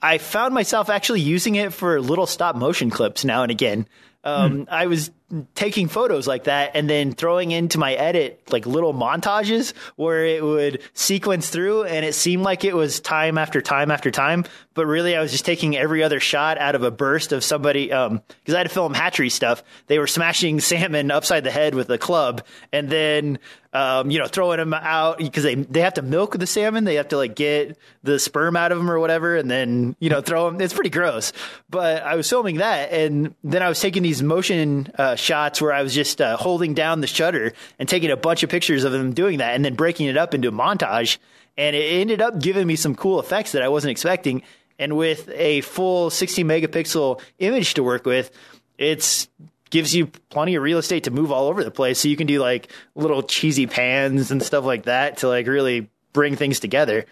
[0.00, 3.86] I found myself actually using it for little stop motion clips now and again.
[4.24, 4.62] Um, hmm.
[4.68, 5.10] I was
[5.54, 10.42] taking photos like that and then throwing into my edit like little montages where it
[10.42, 14.86] would sequence through and it seemed like it was time after time after time but
[14.86, 18.10] really i was just taking every other shot out of a burst of somebody because
[18.10, 21.88] um, i had to film hatchery stuff they were smashing salmon upside the head with
[21.90, 23.38] a club and then
[23.72, 26.84] um, you know, throwing them out because they they have to milk the salmon.
[26.84, 30.10] They have to like get the sperm out of them or whatever, and then you
[30.10, 30.60] know throw them.
[30.60, 31.32] It's pretty gross.
[31.68, 35.72] But I was filming that, and then I was taking these motion uh, shots where
[35.72, 38.92] I was just uh, holding down the shutter and taking a bunch of pictures of
[38.92, 41.18] them doing that, and then breaking it up into a montage.
[41.56, 44.42] And it ended up giving me some cool effects that I wasn't expecting.
[44.78, 48.30] And with a full 16 megapixel image to work with,
[48.78, 49.28] it's
[49.70, 52.00] gives you plenty of real estate to move all over the place.
[52.00, 55.88] So you can do like little cheesy pans and stuff like that to like really
[56.12, 57.06] bring things together.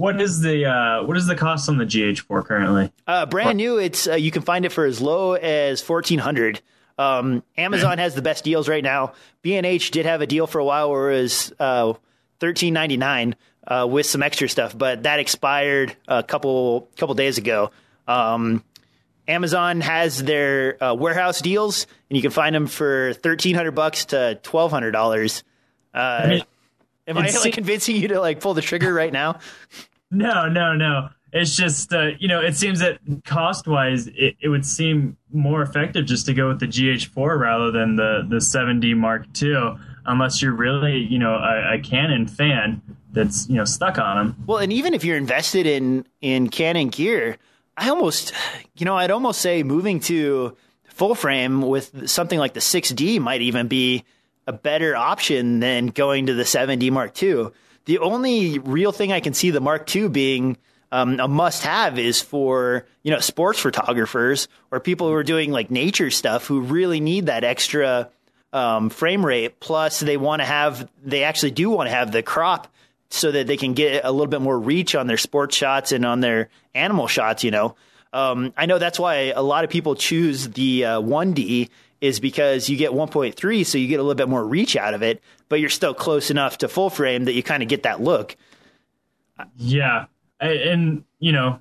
[0.00, 2.90] What is the uh, what is the cost on the GH4 currently?
[3.06, 3.76] Uh, brand new.
[3.76, 6.62] It's uh, you can find it for as low as fourteen hundred.
[6.96, 9.12] Um, Amazon has the best deals right now.
[9.42, 11.92] B&H did have a deal for a while where it was uh,
[12.38, 13.36] thirteen ninety nine
[13.66, 17.70] uh, with some extra stuff, but that expired a couple couple days ago.
[18.08, 18.64] Um,
[19.28, 24.06] Amazon has their uh, warehouse deals, and you can find them for thirteen hundred bucks
[24.06, 25.44] to twelve hundred dollars.
[25.92, 26.44] Uh, I mean,
[27.06, 29.40] am I like convincing you to like pull the trigger right now?
[30.10, 31.10] No, no, no.
[31.32, 35.62] It's just uh, you know, it seems that cost wise, it, it would seem more
[35.62, 40.42] effective just to go with the GH4 rather than the the 7D Mark II, unless
[40.42, 42.82] you're really you know a, a Canon fan
[43.12, 44.44] that's you know stuck on them.
[44.46, 47.38] Well, and even if you're invested in in Canon gear,
[47.76, 48.32] I almost,
[48.76, 53.40] you know, I'd almost say moving to full frame with something like the 6D might
[53.40, 54.04] even be
[54.46, 57.46] a better option than going to the 7D Mark II.
[57.84, 60.56] The only real thing I can see the Mark II being
[60.92, 65.52] um, a must have is for, you know, sports photographers or people who are doing
[65.52, 68.10] like nature stuff who really need that extra
[68.52, 69.60] um, frame rate.
[69.60, 72.68] Plus, they want to have, they actually do want to have the crop
[73.10, 76.04] so that they can get a little bit more reach on their sports shots and
[76.04, 77.76] on their animal shots, you know.
[78.12, 81.68] Um, I know that's why a lot of people choose the uh, 1D
[82.00, 85.02] is because you get 1.3, so you get a little bit more reach out of
[85.02, 88.00] it, but you're still close enough to full frame that you kind of get that
[88.00, 88.36] look.
[89.56, 90.06] Yeah,
[90.40, 91.60] and you know,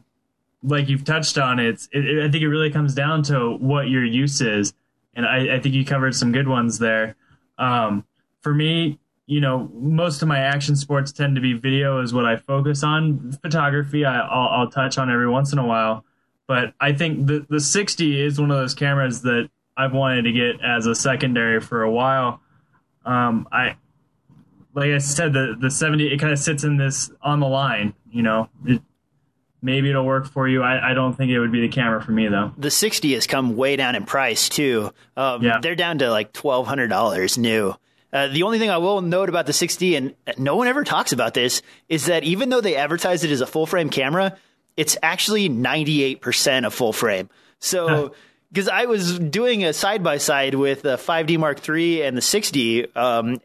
[0.63, 3.89] like you've touched on, it's it, it, I think it really comes down to what
[3.89, 4.73] your use is,
[5.13, 7.15] and I, I think you covered some good ones there.
[7.57, 8.05] Um,
[8.41, 12.25] for me, you know, most of my action sports tend to be video is what
[12.25, 13.31] I focus on.
[13.41, 16.05] Photography, I, will I'll touch on every once in a while,
[16.47, 19.49] but I think the the 6D is one of those cameras that
[19.79, 22.41] I've wanted to get as a secondary for a while.
[23.05, 23.77] Um, I
[24.75, 27.93] like I said, the the 7D it kind of sits in this on the line.
[28.11, 28.81] You know, it,
[29.61, 30.61] maybe it'll work for you.
[30.61, 32.51] I, I, don't think it would be the camera for me though.
[32.57, 34.91] The 6D has come way down in price too.
[35.15, 35.59] Um, yeah.
[35.61, 37.73] they're down to like twelve hundred dollars new.
[38.11, 41.11] Uh, the only thing I will note about the 6D, and no one ever talks
[41.13, 44.35] about this, is that even though they advertise it as a full frame camera,
[44.75, 47.29] it's actually 98% of full frame.
[47.59, 48.15] So,
[48.51, 52.21] because I was doing a side by side with the 5D Mark III and the
[52.21, 53.39] 6D, um,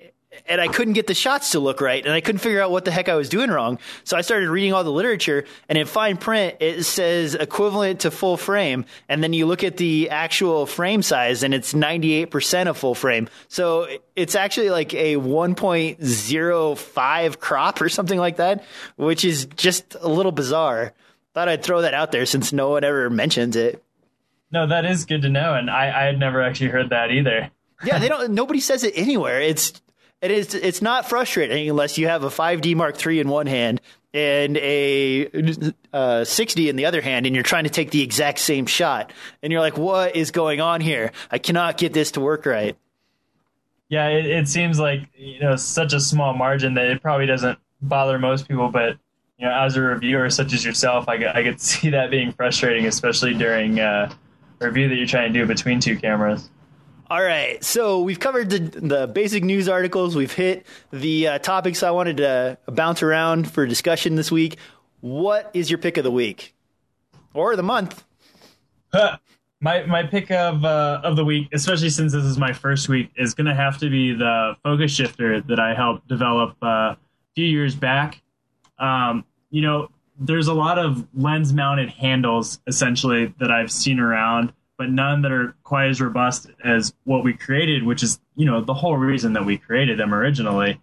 [0.46, 2.84] and I couldn't get the shots to look right, and I couldn't figure out what
[2.84, 3.78] the heck I was doing wrong.
[4.02, 8.10] So I started reading all the literature, and in fine print, it says equivalent to
[8.10, 12.76] full frame, and then you look at the actual frame size, and it's 98% of
[12.76, 13.28] full frame.
[13.48, 13.86] So
[14.16, 18.64] it's actually like a 1.05 crop or something like that,
[18.96, 20.92] which is just a little bizarre.
[21.34, 23.83] Thought I'd throw that out there since no one ever mentions it.
[24.54, 27.50] No, that is good to know, and I, I had never actually heard that either.
[27.84, 28.30] yeah, they don't.
[28.30, 29.40] Nobody says it anywhere.
[29.40, 29.82] It's
[30.22, 30.54] it is.
[30.54, 33.80] It's not frustrating unless you have a 5D Mark III in one hand
[34.14, 38.38] and a uh, 6D in the other hand, and you're trying to take the exact
[38.38, 41.10] same shot, and you're like, "What is going on here?
[41.32, 42.76] I cannot get this to work right."
[43.88, 47.58] Yeah, it, it seems like you know such a small margin that it probably doesn't
[47.82, 48.98] bother most people, but
[49.36, 52.86] you know, as a reviewer such as yourself, I, I could see that being frustrating,
[52.86, 54.14] especially during uh,
[54.60, 56.50] review that you're trying to do between two cameras.
[57.10, 60.16] All right, so we've covered the, the basic news articles.
[60.16, 64.56] We've hit the uh, topics I wanted to bounce around for discussion this week.
[65.00, 66.54] What is your pick of the week
[67.34, 68.04] or the month?
[69.64, 73.10] my my pick of uh, of the week, especially since this is my first week,
[73.16, 76.98] is going to have to be the focus shifter that I helped develop uh, a
[77.34, 78.22] few years back.
[78.78, 79.88] Um, you know,
[80.18, 85.32] there's a lot of lens mounted handles essentially that I've seen around but none that
[85.32, 89.32] are quite as robust as what we created, which is, you know, the whole reason
[89.34, 90.80] that we created them originally.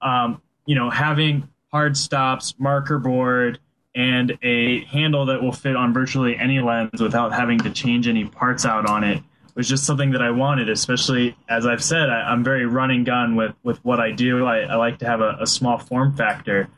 [0.00, 3.58] Um, you know, having hard stops, marker board,
[3.94, 8.24] and a handle that will fit on virtually any lens without having to change any
[8.24, 9.22] parts out on it
[9.54, 13.36] was just something that I wanted, especially as I've said, I, am very running gun
[13.36, 14.46] with, with what I do.
[14.46, 16.68] I, I like to have a, a small form factor.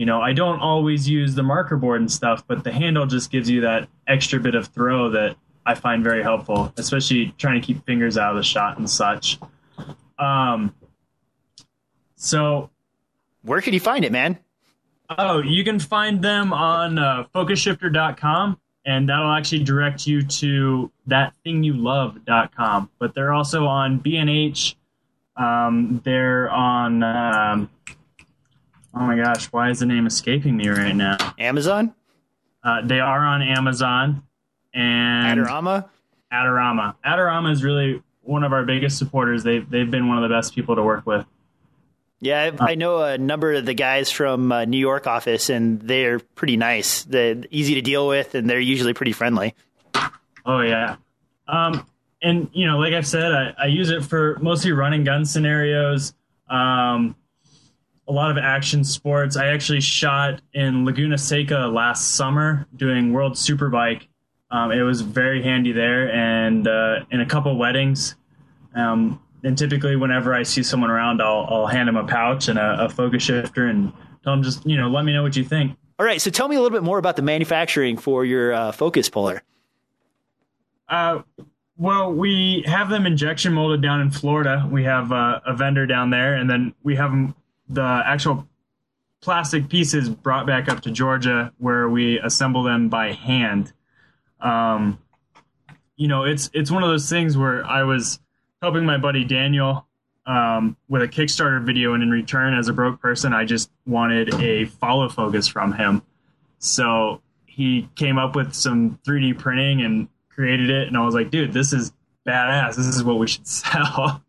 [0.00, 3.30] You know, I don't always use the marker board and stuff, but the handle just
[3.30, 5.36] gives you that extra bit of throw that
[5.66, 9.38] I find very helpful, especially trying to keep fingers out of the shot and such.
[10.18, 10.74] Um,
[12.16, 12.70] so,
[13.42, 14.38] where can you find it, man?
[15.18, 22.88] Oh, you can find them on uh, focusshifter.com, and that'll actually direct you to thatthingyouLove.com.
[22.98, 24.76] But they're also on B&H.
[25.36, 27.70] Um, they're on, um,
[28.94, 31.16] oh my gosh, why is the name escaping me right now?
[31.38, 31.94] Amazon?
[32.62, 34.22] Uh, they are on Amazon
[34.74, 35.88] and Adorama.
[36.32, 36.94] Adorama.
[37.04, 39.42] Adorama is really one of our biggest supporters.
[39.42, 41.26] They've they've been one of the best people to work with.
[42.20, 45.80] Yeah, I, I know a number of the guys from uh, New York office, and
[45.80, 47.02] they're pretty nice.
[47.04, 49.54] They're easy to deal with, and they're usually pretty friendly.
[50.44, 50.96] Oh yeah,
[51.48, 51.86] um,
[52.22, 56.12] and you know, like I've said, I, I use it for mostly running gun scenarios.
[56.48, 57.16] Um,
[58.10, 59.36] a lot of action sports.
[59.36, 64.08] I actually shot in Laguna Seca last summer doing World Superbike,
[64.50, 68.16] um, it was very handy there, and uh, in a couple weddings.
[68.74, 72.58] Um, and typically, whenever I see someone around, I'll, I'll hand them a pouch and
[72.58, 73.92] a, a focus shifter, and
[74.24, 75.76] tell them just you know let me know what you think.
[75.98, 78.72] All right, so tell me a little bit more about the manufacturing for your uh,
[78.72, 79.42] focus puller.
[80.88, 81.22] Uh,
[81.76, 84.68] well, we have them injection molded down in Florida.
[84.70, 87.34] We have uh, a vendor down there, and then we have them,
[87.70, 88.46] the actual
[89.20, 93.72] plastic pieces brought back up to Georgia, where we assemble them by hand.
[94.40, 94.98] Um,
[95.96, 98.20] you know, it's it's one of those things where I was
[98.60, 99.86] helping my buddy Daniel
[100.26, 104.34] um, with a Kickstarter video, and in return, as a broke person, I just wanted
[104.34, 106.02] a follow focus from him.
[106.58, 111.30] So he came up with some 3D printing and created it, and I was like,
[111.30, 111.92] dude, this is
[112.26, 112.76] badass.
[112.76, 114.22] This is what we should sell.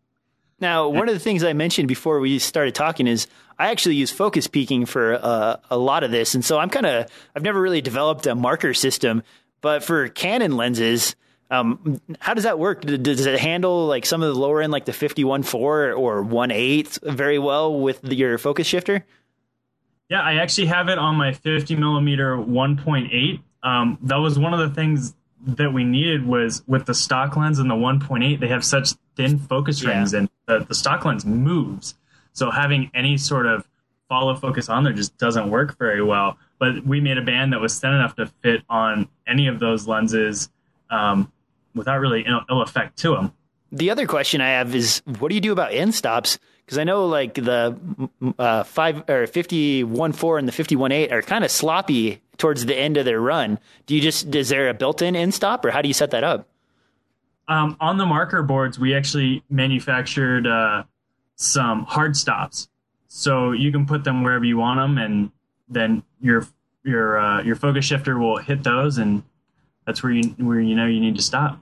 [0.62, 3.26] Now, one of the things I mentioned before we started talking is
[3.58, 6.86] I actually use focus peaking for uh, a lot of this, and so I'm kind
[6.86, 9.24] of I've never really developed a marker system.
[9.62, 11.16] But for Canon lenses,
[11.50, 12.82] um, how does that work?
[12.82, 17.40] Does it handle like some of the lower end, like the 51.4 or 1.8 very
[17.40, 19.04] well with the, your focus shifter?
[20.10, 23.42] Yeah, I actually have it on my 50 millimeter 1.8.
[23.64, 27.60] Um, that was one of the things that we needed was with the stock lens
[27.60, 30.20] and the 1.8, they have such thin focus rings yeah.
[30.20, 30.30] and
[30.60, 31.96] the, the stock lens moves.
[32.34, 33.68] So having any sort of
[34.10, 37.60] follow focus on there just doesn't work very well but we made a band that
[37.60, 40.48] was thin enough to fit on any of those lenses
[40.92, 41.32] um,
[41.74, 43.34] without really Ill, Ill effect to them.
[43.72, 46.38] The other question I have is, what do you do about end stops?
[46.64, 47.76] Because I know like the
[48.38, 52.22] uh, five or fifty one four and the fifty one eight are kind of sloppy
[52.38, 53.58] towards the end of their run.
[53.88, 56.12] Do you just is there a built in end stop or how do you set
[56.12, 56.48] that up?
[57.52, 60.84] Um, on the marker boards, we actually manufactured uh,
[61.36, 62.70] some hard stops,
[63.10, 65.32] so you can put them wherever you want them, and
[65.68, 66.48] then your
[66.86, 69.24] your uh, your focus shifter will hit those, and
[69.86, 71.60] that's where you where you know you need to stop.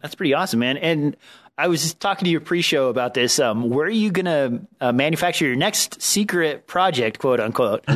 [0.00, 0.76] That's pretty awesome, man.
[0.76, 1.16] And
[1.58, 3.40] I was talking to you pre-show about this.
[3.40, 7.84] Um, where are you going to uh, manufacture your next secret project, quote unquote?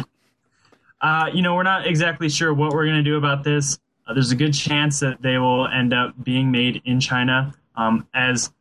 [0.99, 3.79] Uh, you know, we're not exactly sure what we're going to do about this.
[4.07, 7.53] Uh, there's a good chance that they will end up being made in China.
[7.75, 8.53] Um, as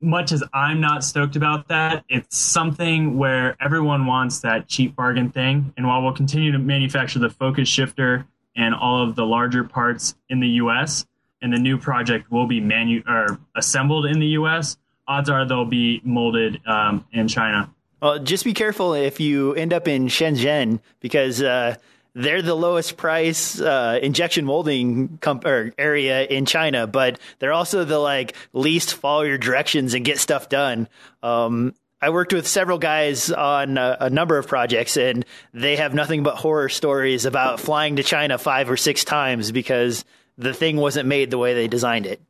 [0.00, 5.30] much as I'm not stoked about that, it's something where everyone wants that cheap bargain
[5.30, 5.72] thing.
[5.76, 10.14] And while we'll continue to manufacture the focus shifter and all of the larger parts
[10.28, 11.06] in the U.S.,
[11.42, 14.76] and the new project will be manu- or assembled in the U.S.,
[15.08, 17.72] odds are they'll be molded um, in China.
[18.00, 21.76] Well, just be careful if you end up in Shenzhen because uh,
[22.14, 27.98] they're the lowest price uh, injection molding comp- area in China, but they're also the
[27.98, 30.88] like least follow your directions and get stuff done.
[31.22, 35.92] Um, I worked with several guys on a, a, number of projects, and they have
[35.92, 40.04] nothing but horror stories about flying to China five or six times because
[40.38, 42.20] the thing wasn't made the way they designed it.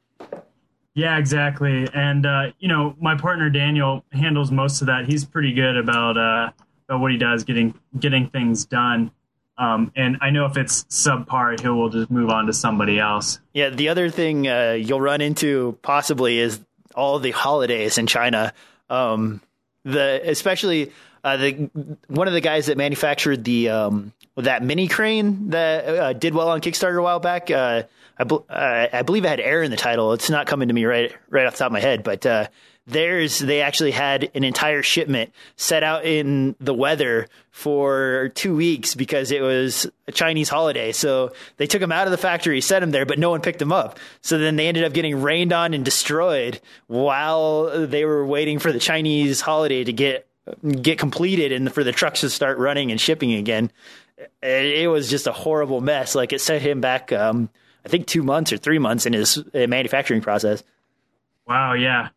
[0.94, 1.86] Yeah, exactly.
[1.94, 5.06] And uh, you know, my partner Daniel handles most of that.
[5.06, 6.50] He's pretty good about uh,
[6.88, 9.12] about what he does, getting getting things done.
[9.60, 13.40] Um, and I know if it's subpar, he will just move on to somebody else.
[13.52, 16.58] Yeah, the other thing uh, you'll run into possibly is
[16.94, 18.54] all the holidays in China.
[18.88, 19.42] Um,
[19.84, 20.92] the especially
[21.22, 21.70] uh, the
[22.08, 26.48] one of the guys that manufactured the um, that mini crane that uh, did well
[26.48, 27.50] on Kickstarter a while back.
[27.50, 27.82] Uh,
[28.18, 30.14] I, uh, I, believe it had air in the title.
[30.14, 32.48] It's not coming to me right right off the top of my head, but uh,
[32.90, 38.94] theirs they actually had an entire shipment set out in the weather for two weeks
[38.94, 40.92] because it was a Chinese holiday.
[40.92, 43.58] So they took them out of the factory, set them there, but no one picked
[43.58, 43.98] them up.
[44.20, 48.72] So then they ended up getting rained on and destroyed while they were waiting for
[48.72, 50.26] the Chinese holiday to get
[50.82, 53.70] get completed and for the trucks to start running and shipping again.
[54.42, 56.14] It, was just a horrible mess.
[56.14, 57.48] Like it set him back, um,
[57.84, 60.62] I think two months or three months in his uh, manufacturing process.
[61.46, 61.72] Wow.
[61.74, 62.08] Yeah.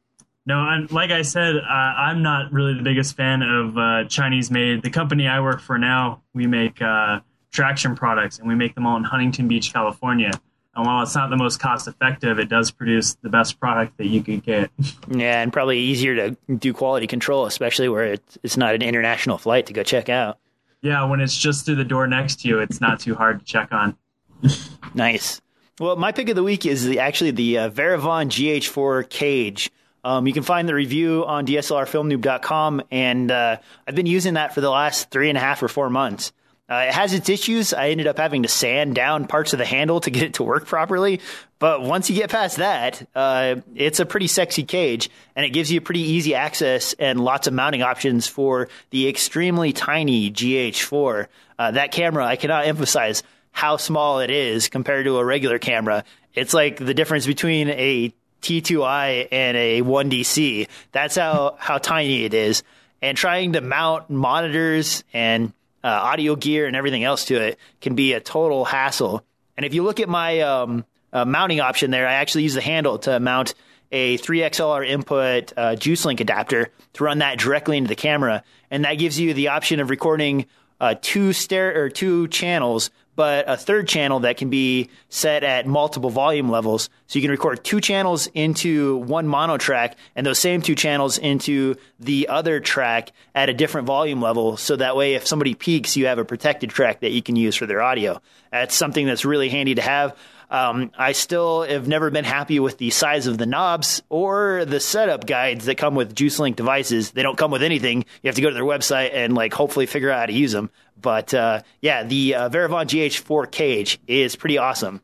[0.45, 4.51] No, and like I said, uh, I'm not really the biggest fan of uh, Chinese
[4.51, 4.81] made.
[4.81, 7.21] The company I work for now, we make uh,
[7.51, 10.31] traction products and we make them all in Huntington Beach, California.
[10.75, 14.07] And while it's not the most cost effective, it does produce the best product that
[14.07, 14.71] you could get.
[15.09, 19.37] Yeah, and probably easier to do quality control, especially where it's, it's not an international
[19.37, 20.39] flight to go check out.
[20.81, 23.45] Yeah, when it's just through the door next to you, it's not too hard to
[23.45, 23.95] check on.
[24.93, 25.39] nice.
[25.79, 29.71] Well, my pick of the week is the, actually the uh, Varavon GH4 cage.
[30.03, 34.61] Um, you can find the review on DSLRFilmNoob.com, and uh, I've been using that for
[34.61, 36.33] the last three and a half or four months.
[36.69, 37.73] Uh, it has its issues.
[37.73, 40.43] I ended up having to sand down parts of the handle to get it to
[40.43, 41.19] work properly.
[41.59, 45.71] But once you get past that, uh, it's a pretty sexy cage, and it gives
[45.71, 51.27] you pretty easy access and lots of mounting options for the extremely tiny GH4.
[51.59, 56.03] Uh, that camera, I cannot emphasize how small it is compared to a regular camera.
[56.33, 60.67] It's like the difference between a T2i and a 1DC.
[60.91, 62.63] That's how, how tiny it is.
[63.01, 67.95] And trying to mount monitors and uh, audio gear and everything else to it can
[67.95, 69.25] be a total hassle.
[69.57, 72.61] And if you look at my um, uh, mounting option there, I actually use the
[72.61, 73.53] handle to mount
[73.91, 78.85] a 3XLR input uh, juice link adapter to run that directly into the camera, and
[78.85, 80.47] that gives you the option of recording
[80.81, 85.67] uh, two ster- or two channels but a third channel that can be set at
[85.67, 86.89] multiple volume levels.
[87.07, 91.17] So you can record two channels into one mono track and those same two channels
[91.17, 94.57] into the other track at a different volume level.
[94.57, 97.55] So that way, if somebody peaks, you have a protected track that you can use
[97.55, 98.21] for their audio.
[98.51, 100.17] That's something that's really handy to have.
[100.53, 104.79] Um, I still have never been happy with the size of the knobs or the
[104.79, 107.09] setup guides that come with JuiceLink devices.
[107.09, 108.05] They don't come with anything.
[108.21, 110.51] You have to go to their website and like hopefully figure out how to use
[110.51, 110.69] them.
[111.01, 115.01] But uh, yeah, the uh, Varavon GH4 cage is pretty awesome.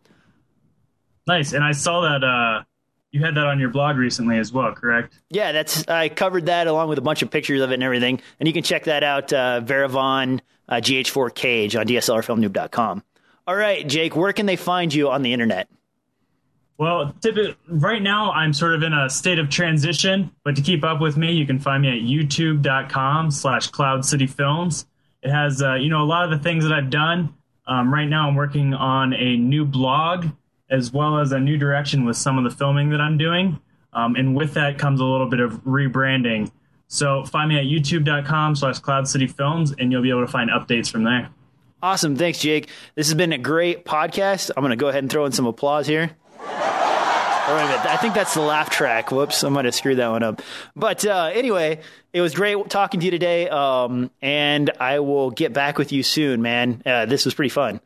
[1.25, 2.63] Nice, and I saw that uh,
[3.11, 5.19] you had that on your blog recently as well, correct?
[5.31, 8.21] Yeah, that's I covered that along with a bunch of pictures of it and everything,
[8.39, 9.33] and you can check that out.
[9.33, 9.61] Uh,
[10.69, 13.03] uh, GH4 cage on DSLRFilmNoob.com.
[13.49, 15.67] All right, Jake, where can they find you on the internet?
[16.77, 17.15] Well,
[17.67, 21.17] right now I'm sort of in a state of transition, but to keep up with
[21.17, 24.85] me, you can find me at youtube.com slash Cloud City Films.
[25.23, 27.33] It has, uh, you know, a lot of the things that I've done.
[27.65, 30.27] Um, right now I'm working on a new blog
[30.69, 33.59] as well as a new direction with some of the filming that I'm doing.
[33.93, 36.51] Um, and with that comes a little bit of rebranding.
[36.87, 40.51] So find me at youtube.com slash Cloud City Films and you'll be able to find
[40.51, 41.31] updates from there.
[41.81, 42.15] Awesome.
[42.15, 42.69] Thanks, Jake.
[42.95, 44.51] This has been a great podcast.
[44.55, 46.11] I'm going to go ahead and throw in some applause here.
[47.51, 49.11] I think that's the laugh track.
[49.11, 50.41] Whoops, I might have screwed that one up.
[50.75, 51.79] But uh, anyway,
[52.13, 56.03] it was great talking to you today, um, and I will get back with you
[56.03, 56.83] soon, man.
[56.85, 57.81] Uh, this was pretty fun.